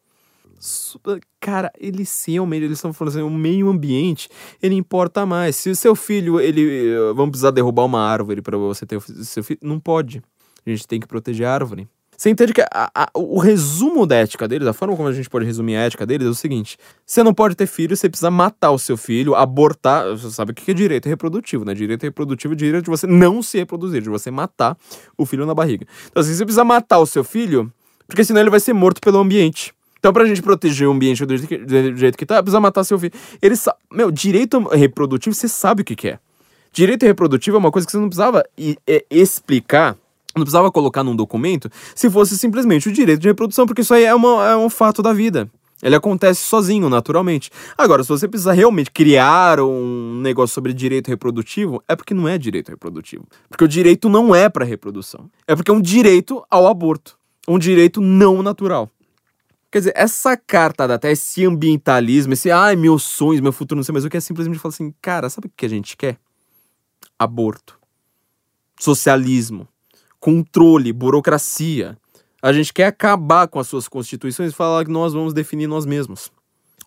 [1.40, 4.28] Cara, eles realmente, eles estão falando assim, o meio ambiente,
[4.62, 5.56] ele importa mais.
[5.56, 9.44] Se o seu filho, ele, vamos precisar derrubar uma árvore para você ter o seu
[9.44, 10.22] filho, não pode.
[10.66, 11.88] A gente tem que proteger a árvore.
[12.18, 15.30] Você entende que a, a, o resumo da ética deles, a forma como a gente
[15.30, 16.76] pode resumir a ética deles é o seguinte:
[17.06, 20.04] você não pode ter filho, você precisa matar o seu filho, abortar.
[20.08, 21.74] Você sabe o que é direito reprodutivo, né?
[21.74, 24.76] Direito reprodutivo é direito de você não se reproduzir, de você matar
[25.16, 25.86] o filho na barriga.
[26.10, 27.72] Então, assim, você precisa matar o seu filho,
[28.08, 29.72] porque senão ele vai ser morto pelo ambiente.
[29.98, 31.36] Então, pra gente proteger o ambiente do
[31.96, 33.12] jeito que, tá, precisa matar seu filho.
[33.42, 33.78] Ele sabe.
[33.92, 36.18] Meu, direito reprodutivo, você sabe o que, que é.
[36.72, 38.44] Direito reprodutivo é uma coisa que você não precisava
[38.86, 39.96] é, explicar,
[40.36, 44.04] não precisava colocar num documento, se fosse simplesmente o direito de reprodução, porque isso aí
[44.04, 45.50] é, uma, é um fato da vida.
[45.82, 47.50] Ele acontece sozinho, naturalmente.
[47.76, 52.36] Agora, se você precisar realmente criar um negócio sobre direito reprodutivo, é porque não é
[52.36, 53.26] direito reprodutivo.
[53.48, 55.30] Porque o direito não é para reprodução.
[55.46, 57.16] É porque é um direito ao aborto.
[57.46, 58.90] Um direito não natural.
[59.70, 63.84] Quer dizer, essa carta da Terra, esse ambientalismo, esse ai, meus sonhos, meu futuro, não
[63.84, 66.18] sei mais o que, é simplesmente falar assim, cara, sabe o que a gente quer?
[67.18, 67.78] Aborto.
[68.80, 69.68] Socialismo.
[70.18, 71.98] Controle, burocracia.
[72.40, 75.84] A gente quer acabar com as suas constituições e falar que nós vamos definir nós
[75.84, 76.30] mesmos.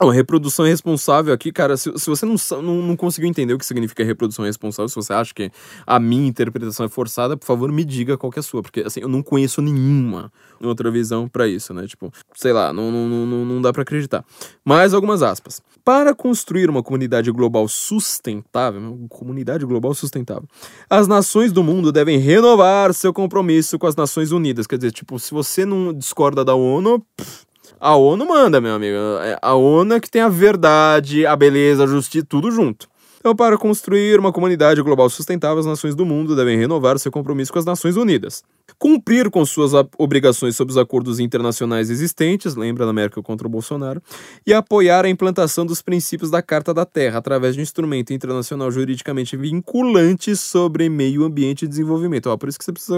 [0.04, 2.34] Oh, reprodução responsável aqui, cara, se, se você não,
[2.64, 5.52] não, não, conseguiu entender o que significa reprodução responsável, se você acha que
[5.86, 9.00] a minha interpretação é forçada, por favor, me diga qual é a sua, porque assim,
[9.00, 11.86] eu não conheço nenhuma outra visão para isso, né?
[11.86, 14.26] Tipo, sei lá, não, não, não, não dá para acreditar.
[14.66, 15.62] Mais algumas aspas.
[15.86, 20.50] Para construir uma comunidade global sustentável, uma comunidade global sustentável,
[20.90, 24.66] as nações do mundo devem renovar seu compromisso com as Nações Unidas.
[24.66, 28.98] Quer dizer, tipo, se você não discorda da ONU, pff, a ONU manda, meu amigo.
[29.24, 32.91] É, a ONU é que tem a verdade, a beleza, a justiça, tudo junto.
[33.22, 37.54] Então, para construir uma comunidade global sustentável, as nações do mundo devem renovar seu compromisso
[37.54, 38.44] com as Nações Unidas,
[38.80, 44.02] cumprir com suas obrigações sob os acordos internacionais existentes, lembra da Merkel contra o Bolsonaro,
[44.44, 48.72] e apoiar a implantação dos princípios da Carta da Terra através de um instrumento internacional
[48.72, 52.26] juridicamente vinculante sobre meio ambiente e desenvolvimento.
[52.26, 52.98] Ó, por isso que você precisa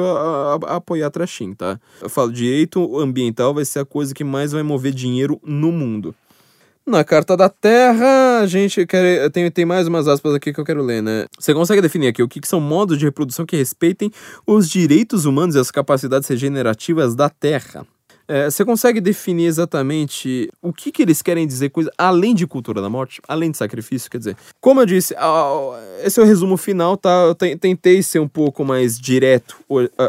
[0.68, 1.78] apoiar a Trachim, tá?
[2.02, 6.16] Eu falo, direito ambiental vai ser a coisa que mais vai mover dinheiro no mundo.
[6.86, 9.30] Na Carta da Terra, a gente quer.
[9.32, 11.26] Tem, tem mais umas aspas aqui que eu quero ler, né?
[11.40, 14.12] Você consegue definir aqui o que, que são modos de reprodução que respeitem
[14.46, 17.88] os direitos humanos e as capacidades regenerativas da Terra?
[18.34, 22.82] É, você consegue definir exatamente o que, que eles querem dizer, coisa além de cultura
[22.82, 24.10] da morte, além de sacrifício?
[24.10, 25.14] Quer dizer, como eu disse,
[26.04, 27.12] esse é o resumo final, tá?
[27.28, 29.56] Eu tentei ser um pouco mais direto.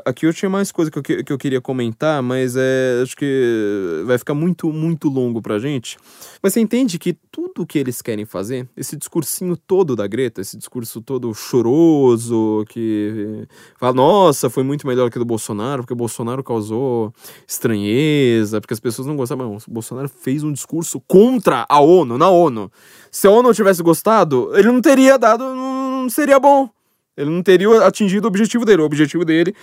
[0.06, 4.02] Aqui eu tinha mais coisa que eu, que eu queria comentar, mas é, acho que
[4.06, 5.98] vai ficar muito, muito longo pra gente.
[6.42, 10.56] Mas você entende que tudo que eles querem fazer, esse discursinho todo da Greta, esse
[10.56, 13.46] discurso todo choroso, que
[13.78, 17.12] fala, nossa, foi muito melhor que do Bolsonaro, porque o Bolsonaro causou
[17.46, 18.13] estranheza
[18.60, 19.56] porque as pessoas não gostavam.
[19.56, 22.70] o Bolsonaro fez um discurso contra a ONU, na ONU.
[23.10, 25.44] Se a ONU tivesse gostado, ele não teria dado.
[25.54, 26.68] Não seria bom.
[27.16, 28.82] Ele não teria atingido o objetivo dele.
[28.82, 29.54] O objetivo dele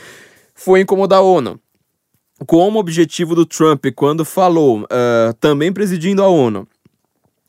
[0.53, 1.59] foi incomodar a ONU.
[2.47, 6.67] Como objetivo do Trump, quando falou, uh, também presidindo a ONU,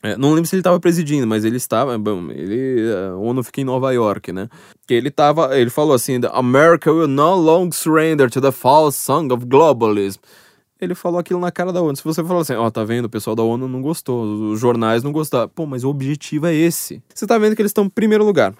[0.03, 1.97] é, não lembro se ele estava presidindo, mas ele estava.
[1.97, 4.49] Bom, ele, a ONU fica em Nova York, né?
[4.85, 5.57] Que ele tava.
[5.57, 10.19] Ele falou assim: America will no longer surrender to the false song of globalism
[10.83, 11.95] ele falou aquilo na cara da ONU.
[11.95, 14.59] Se você falar assim, ó, oh, tá vendo, o pessoal da ONU não gostou, os
[14.59, 15.49] jornais não gostaram.
[15.49, 17.01] Pô, mas o objetivo é esse.
[17.13, 18.53] Você tá vendo que eles estão em primeiro lugar.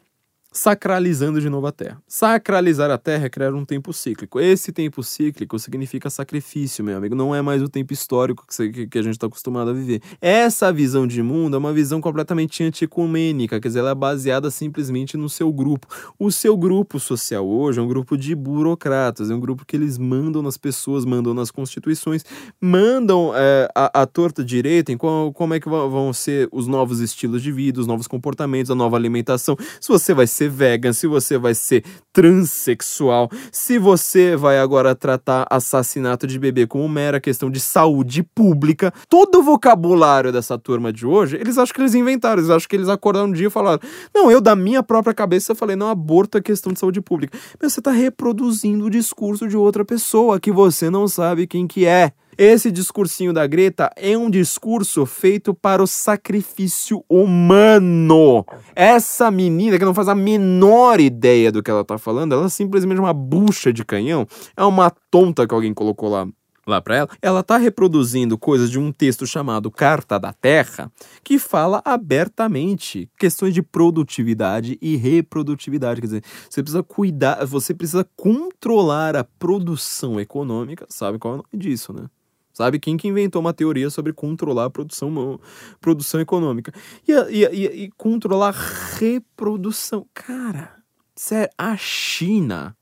[0.53, 2.01] Sacralizando de novo a Terra.
[2.07, 4.39] Sacralizar a Terra é criar um tempo cíclico.
[4.39, 7.15] Esse tempo cíclico significa sacrifício, meu amigo.
[7.15, 10.01] Não é mais o tempo histórico que, a gente está acostumado a viver.
[10.21, 15.17] Essa visão de mundo é uma visão completamente anticumênica, quer dizer, ela é baseada simplesmente
[15.17, 15.87] no seu grupo.
[16.19, 19.97] O seu grupo social hoje é um grupo de burocratas, é um grupo que eles
[19.97, 22.23] mandam nas pessoas, mandam nas constituições,
[22.61, 26.99] mandam é, a, a torta direita em qual, como é que vão ser os novos
[26.99, 29.57] estilos de vida, os novos comportamentos, a nova alimentação.
[29.81, 34.95] Se você vai ser ser vegan, se você vai ser transexual, se você vai agora
[34.95, 40.91] tratar assassinato de bebê como mera questão de saúde pública, todo o vocabulário dessa turma
[40.91, 43.51] de hoje, eles acham que eles inventaram, eles acham que eles acordaram um dia e
[43.51, 43.79] falaram:
[44.13, 47.37] Não, eu da minha própria cabeça falei, não, aborto é questão de saúde pública.
[47.61, 51.85] Mas você está reproduzindo o discurso de outra pessoa que você não sabe quem que
[51.85, 52.11] é.
[52.37, 58.45] Esse discursinho da Greta é um discurso feito para o sacrifício humano.
[58.75, 62.49] Essa menina que não faz a menor ideia do que ela tá falando, ela é
[62.49, 66.27] simplesmente uma bucha de canhão, é uma tonta que alguém colocou lá
[66.65, 70.91] lá para ela, ela está reproduzindo coisas de um texto chamado Carta da Terra,
[71.23, 78.07] que fala abertamente questões de produtividade e reprodutividade, quer dizer, você precisa cuidar, você precisa
[78.15, 82.07] controlar a produção econômica, sabe qual é o nome disso, né?
[82.53, 82.79] Sabe?
[82.79, 85.39] Quem que inventou uma teoria sobre controlar a produção,
[85.81, 86.71] produção econômica?
[87.07, 90.05] E, e, e, e controlar a reprodução.
[90.13, 90.75] Cara,
[91.15, 92.77] sério, a China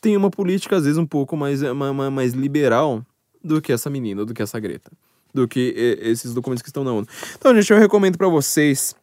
[0.00, 3.04] tem uma política, às vezes, um pouco mais, mais, mais liberal
[3.44, 4.90] do que essa menina, do que essa Greta.
[5.34, 7.06] Do que esses documentos que estão na ONU.
[7.36, 8.94] Então, gente, eu recomendo para vocês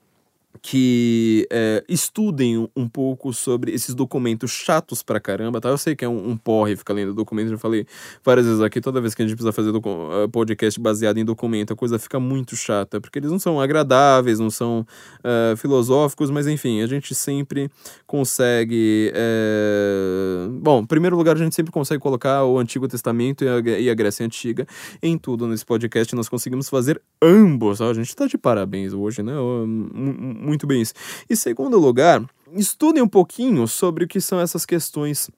[0.61, 5.69] que é, estudem um pouco sobre esses documentos chatos pra caramba, tá?
[5.69, 7.86] Eu sei que é um, um porre ficar lendo documentos, já falei
[8.23, 11.73] várias vezes aqui, toda vez que a gente precisa fazer eh, podcast baseado em documento,
[11.73, 14.86] a coisa fica muito chata, porque eles não são agradáveis, não são
[15.19, 17.69] uh, filosóficos, mas enfim, a gente sempre
[18.06, 19.11] consegue.
[19.14, 20.48] É...
[20.61, 23.90] Bom, em primeiro lugar, a gente sempre consegue colocar o Antigo Testamento e a, e
[23.90, 24.68] a Grécia Antiga
[25.02, 27.86] em tudo nesse podcast, nós conseguimos fazer ambos, tá?
[27.86, 29.34] A gente tá de parabéns hoje, né?
[30.49, 30.93] Muito bem isso.
[31.30, 32.23] E segundo lugar,
[32.53, 35.30] estudem um pouquinho sobre o que são essas questões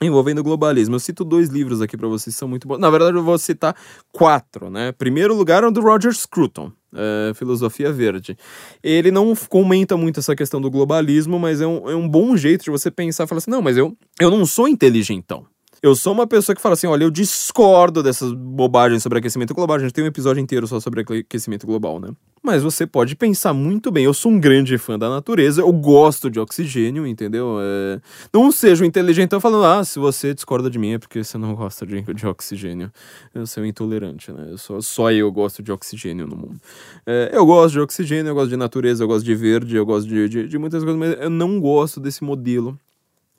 [0.00, 0.94] envolvendo o globalismo.
[0.94, 2.78] Eu cito dois livros aqui para vocês, são muito bons.
[2.78, 3.76] Na verdade, eu vou citar
[4.10, 4.92] quatro, né?
[4.92, 8.36] Primeiro lugar é o do Roger Scruton, é, Filosofia Verde.
[8.82, 12.64] Ele não comenta muito essa questão do globalismo, mas é um, é um bom jeito
[12.64, 15.46] de você pensar e falar assim, não, mas eu, eu não sou inteligentão.
[15.82, 19.76] Eu sou uma pessoa que fala assim: olha, eu discordo dessas bobagens sobre aquecimento global.
[19.76, 22.10] A gente tem um episódio inteiro só sobre aquecimento global, né?
[22.40, 24.04] Mas você pode pensar muito bem.
[24.04, 27.56] Eu sou um grande fã da natureza, eu gosto de oxigênio, entendeu?
[27.60, 28.00] É...
[28.32, 31.52] Não seja um inteligente falando, ah, se você discorda de mim é porque você não
[31.54, 32.92] gosta de, de oxigênio.
[33.34, 34.48] Eu sou intolerante, né?
[34.52, 36.60] Eu só, só eu gosto de oxigênio no mundo.
[37.04, 40.08] É, eu gosto de oxigênio, eu gosto de natureza, eu gosto de verde, eu gosto
[40.08, 42.78] de, de, de muitas coisas, mas eu não gosto desse modelo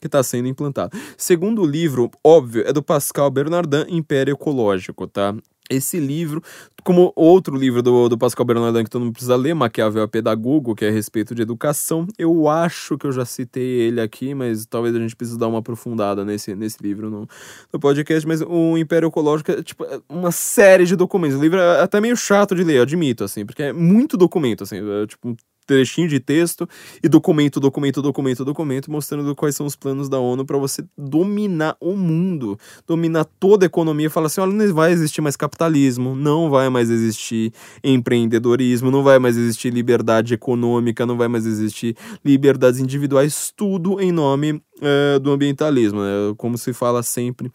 [0.04, 0.98] que está sendo implantado.
[1.18, 5.34] Segundo livro, óbvio, é do Pascal Bernardin, Império Ecológico, tá?
[5.70, 6.44] Esse livro,
[6.84, 10.84] como outro livro do, do Pascal Bernardin que todo mundo precisa ler, Maquiavel Pedagogo, que
[10.84, 14.94] é a respeito de educação, eu acho que eu já citei ele aqui, mas talvez
[14.94, 17.26] a gente precise dar uma aprofundada nesse, nesse livro no,
[17.72, 18.28] no podcast.
[18.28, 21.38] Mas o Império Ecológico é tipo é uma série de documentos.
[21.38, 24.78] O livro é até meio chato de ler, admito, assim, porque é muito documento, assim,
[24.78, 25.34] é, tipo
[25.66, 26.68] trechinho de texto
[27.04, 31.76] e documento, documento, documento, documento, mostrando quais são os planos da ONU para você dominar
[31.80, 32.58] o mundo,
[32.88, 34.10] dominar toda a economia.
[34.10, 37.54] Fala assim: olha, não vai existir mais capitalismo, não vai mais existir
[37.84, 44.12] empreendedorismo, não vai mais existir liberdade econômica, não vai mais existir liberdades individuais, tudo em
[44.12, 46.34] nome é, do ambientalismo, né?
[46.38, 47.52] como se fala sempre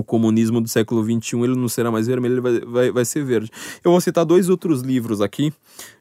[0.00, 3.24] o comunismo do século XXI ele não será mais vermelho, ele vai, vai, vai ser
[3.24, 3.50] verde.
[3.84, 5.52] Eu vou citar dois outros livros aqui.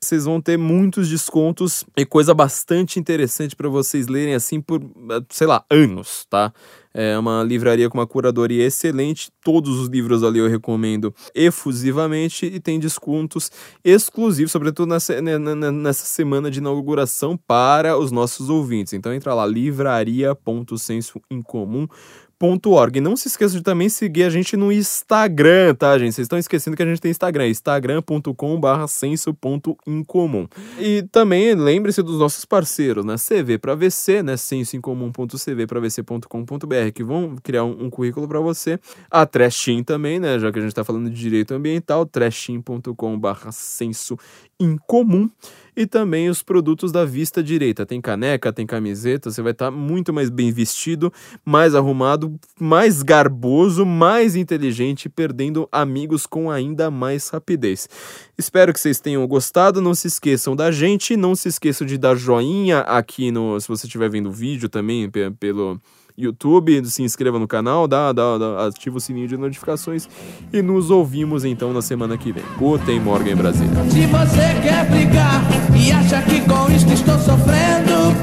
[0.00, 4.82] vocês vão ter muitos descontos e coisa bastante interessante para vocês lerem assim por,
[5.30, 6.52] sei lá, anos, tá?
[6.98, 9.30] É uma livraria com uma curadoria excelente.
[9.44, 13.50] Todos os livros ali eu recomendo efusivamente e tem descontos
[13.84, 18.94] exclusivos, sobretudo nessa, né, nessa semana de inauguração para os nossos ouvintes.
[18.94, 21.90] Então entra lá, livraria.sensoincomum.org
[22.42, 23.00] Org.
[23.00, 26.14] Não se esqueça de também seguir a gente no Instagram, tá, gente?
[26.14, 30.46] Vocês estão esquecendo que a gente tem Instagram, instagram.com.br senso.incomum.
[30.78, 33.16] E também lembre-se dos nossos parceiros, né?
[33.16, 34.36] CV para VC, né?
[34.36, 38.78] sensoincomum.cv para vc.com.br, que vão criar um, um currículo para você.
[39.10, 40.38] A Trashim também, né?
[40.38, 44.18] Já que a gente está falando de direito ambiental, trashim.com.br senso
[44.58, 45.28] incomum
[45.76, 47.84] e também os produtos da vista direita.
[47.84, 51.12] Tem caneca, tem camiseta, você vai estar tá muito mais bem vestido,
[51.44, 57.88] mais arrumado, mais garboso, mais inteligente, perdendo amigos com ainda mais rapidez.
[58.38, 59.82] Espero que vocês tenham gostado.
[59.82, 63.86] Não se esqueçam da gente, não se esqueçam de dar joinha aqui no, se você
[63.86, 65.78] estiver vendo o vídeo também pelo
[66.16, 70.08] YouTube, se inscreva no canal, dá, dá, dá, ativa o sininho de notificações
[70.52, 72.42] e nos ouvimos então na semana que vem.
[72.58, 73.68] Putem Morgan Brasil.
[73.90, 75.42] Se você quer brigar
[75.76, 78.14] e acha que com isso estou sofrendo,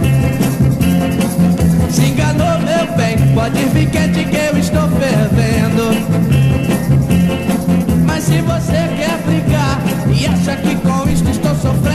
[1.90, 5.84] se enganou meu bem, pode vir quente que é eu estou fervendo.
[8.06, 9.80] Mas se você quer brigar
[10.12, 11.93] e acha que com isso estou sofrendo,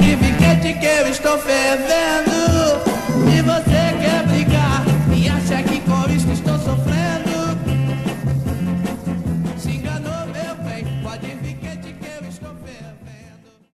[0.00, 1.38] Παρασκευή και τι και στο